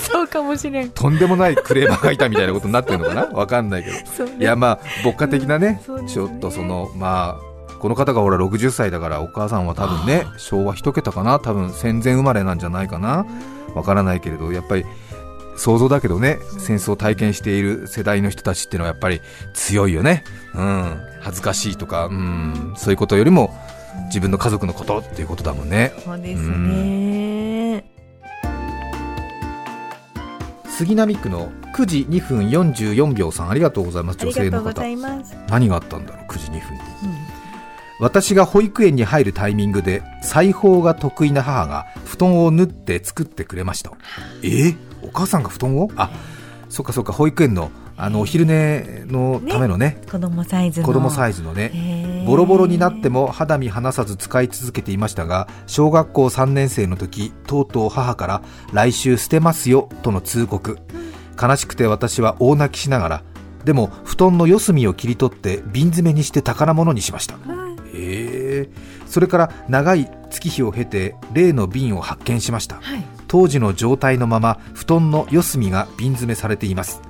[0.00, 0.90] そうかもしれん。
[0.90, 3.26] とんでもないクレーマーがいたみたいなことになってるのかな？
[3.26, 3.96] わかんないけど。
[4.26, 5.82] いやまあ牧歌的なね,、ね。
[6.08, 7.43] ちょっとそのまあ
[7.84, 11.38] この方がほら60歳だからお母さんは多分ね昭和一桁かな？
[11.38, 13.26] 多分戦前生まれなんじゃないかな？
[13.74, 14.86] わからないけれどやっぱり
[15.58, 19.20] 想像だけどね戦争を体験している世代の人たちっていうのはやっぱり
[19.52, 20.24] 強いよね、
[20.54, 23.54] うん、恥ずかしいとか、うん、そういうことよりも
[24.06, 25.92] 自分の家族のことっていうことだもんね。
[26.02, 27.84] そうですね。
[30.70, 34.16] 杉並区の9時2分44秒さんありがとうございます。
[34.22, 34.82] あ女性の方。
[35.50, 36.74] 何があったんだろう9時2分
[37.10, 37.13] に
[38.00, 43.92] 私が保育園に入るタイミングで裁縫が得意な母が布団を縫って作ってくれました。
[44.42, 44.46] え？
[44.46, 45.90] ーお母さんが布団を？
[45.96, 46.10] あ
[46.68, 50.02] そっかそっか保育園のあのお昼寝のためのね。
[50.10, 50.86] 子供サイズの。
[50.86, 52.24] 子供サイズのね。
[52.26, 58.42] ボロボロになっても肌身離さず使い続けていましたが小学校3年生の時とうとう母から
[58.72, 60.78] 来週捨てますよとの通告。
[61.40, 63.22] 悲しくて私は大泣きしながら
[63.64, 67.34] でも布団の四隅を切り取って瓶詰めにして宝物にしました。
[67.34, 67.53] へえ
[69.14, 73.04] それから長い月日を経て例の瓶を発見しました、はい。
[73.28, 77.00] 当時の状態のまま布団の四隅が瓶詰めされています。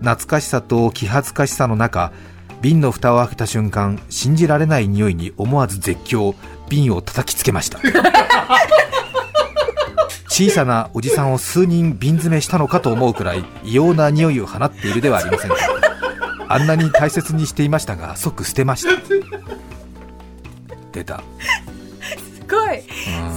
[0.00, 2.12] 懐かしさと気恥ずかしさの中
[2.60, 6.34] 瓶の蓋を開けた瞬間信じられない匂いに思わず絶叫。
[6.68, 7.80] 瓶を叩きつけました。
[10.28, 15.56] 小さなおじさんを数人瓶詰めしたのかと思うくらい異様な匂いを放っているではありませんか。
[16.48, 18.90] あんなに大切にしていましたが即捨てました
[20.96, 21.22] 出たす
[22.48, 22.80] ごい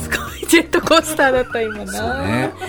[0.01, 2.51] すごいジェットコースターだった今なそうね。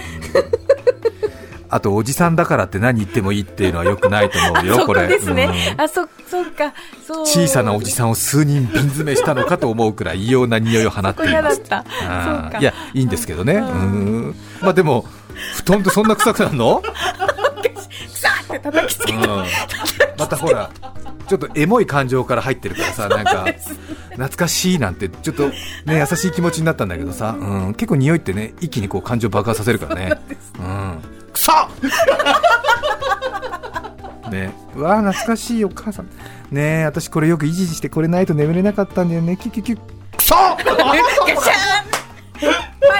[1.72, 5.06] あとおじさんだからって何言ってもいいっていうのはよくないと思うよこれ。
[5.06, 6.72] ですね、うんあそそっか
[7.06, 11.30] そう小さなおじさんを数人瓶詰めしたのかと思うくらい異様な匂いを放ってこいます。
[11.30, 13.54] 嫌だったあそうかーいやいいんですけどね。
[13.54, 14.34] うん。
[14.60, 15.06] まあでも
[15.54, 16.82] 布団ってそんな臭くなるの？
[20.18, 20.70] またほら。
[21.30, 23.46] ちょっとエモい感情から入ってるからさ、なんか、
[24.08, 25.54] 懐かしいなんて、ちょっとね、
[26.10, 30.20] 優しい気持ちになったんだけどさ、うん、結構匂いってね、一気にこう感情爆発させるからね。
[30.58, 31.00] うん。
[31.32, 31.52] くそ
[34.28, 36.06] ねうわー懐かしいお母さん。
[36.50, 39.36] ねえ、私これよく維持してこれないと眠れなかったんだよね。
[39.36, 39.76] キュキュキュ。
[39.76, 40.34] くそ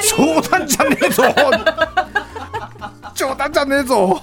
[0.17, 1.25] 冗談じゃねえぞ
[3.13, 4.23] 冗談じゃねえぞ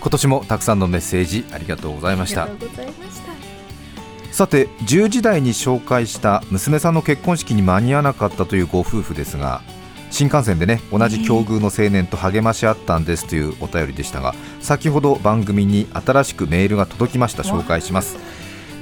[0.00, 2.48] 今年もたくさんのメッセージありがとうございました。
[4.30, 9.62] さて10時台に紹介した娘さんの結婚式に間に合わなかったというご夫婦ですが
[10.10, 17.42] 新幹線でね同じ境遇の青年と励まし合ったんですというお便りでしたが先ほど番組に新しくメールが届きました。
[17.42, 18.16] 紹介します。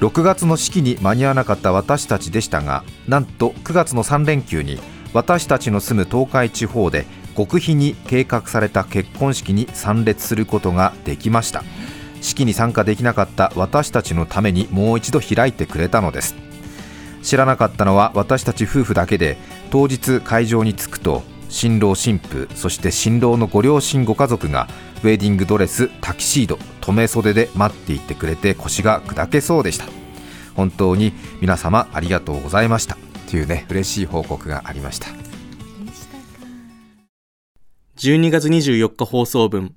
[0.01, 4.79] 6月の式に間に合わなかった私たちでしたがなんと9月の3連休に
[5.15, 7.07] 私たちの住む東海地方で
[7.37, 11.63] 極秘に計画された結婚式に参列することができました。
[12.23, 16.35] 式に参加できなかった私たちのためにもう一度開いてくれたのです。
[17.23, 19.37] 知らなかったのは私たち夫婦だけで
[19.71, 24.69] 当日会場に着くと新郎新婦そして新郎のご両親ご家族が
[25.03, 29.87] ウェディングドレスタキシード留め袖で待っていてくれて腰が砕けそうでした。
[30.55, 32.97] 本当に皆様ありがとうございました。
[33.29, 35.26] というね嬉しい報告がありました。
[37.99, 39.75] 12月24日放送分、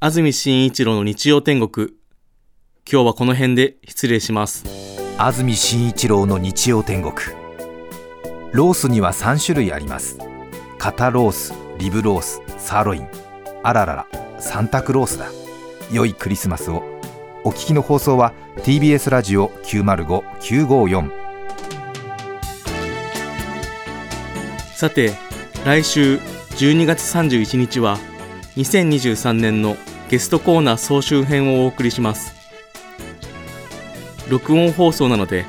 [0.00, 1.88] 安住紳一郎の日曜天国。
[2.90, 4.64] 今日はこの辺で失礼します。
[5.18, 7.12] 安住紳一郎の日曜天国。
[8.52, 10.16] ロースには3種類あります。
[10.78, 13.08] 肩ロースリブロースサーロイン。
[13.62, 14.06] あららら
[14.40, 15.26] サンタクロースだ。
[15.92, 16.82] 良いクリスマスを。
[17.44, 18.32] お聞きの放送は
[18.62, 21.12] TBS ラジオ905954
[24.72, 25.12] さて、
[25.66, 26.20] 来週
[26.56, 27.98] 12月31日は
[28.56, 29.76] 2023年の
[30.08, 32.32] ゲストコーナー総集編をお送りします。
[34.28, 35.46] 録音放送なので、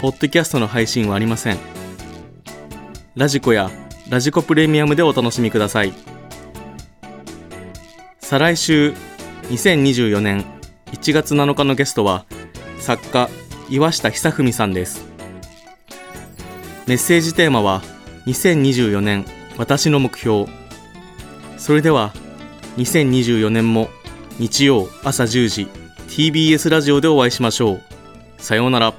[0.00, 1.58] ポッドキャストの配信はありません。
[3.14, 3.70] ラジコや
[4.08, 5.92] ラジコプレミアムでお楽しみください。
[8.18, 8.92] 再来週
[9.50, 10.44] 2024年
[10.86, 12.26] 1月7日のゲストは
[12.80, 13.30] 作家
[13.68, 15.04] 岩下久文さんです。
[16.88, 17.82] メッセージテーマは
[18.26, 19.24] 2024年
[19.60, 20.46] 私の目標。
[21.58, 22.14] それでは
[22.78, 23.90] 2024年も
[24.38, 25.68] 日曜朝10時
[26.08, 27.82] TBS ラジオでお会いしましょう。
[28.38, 28.94] さようなら。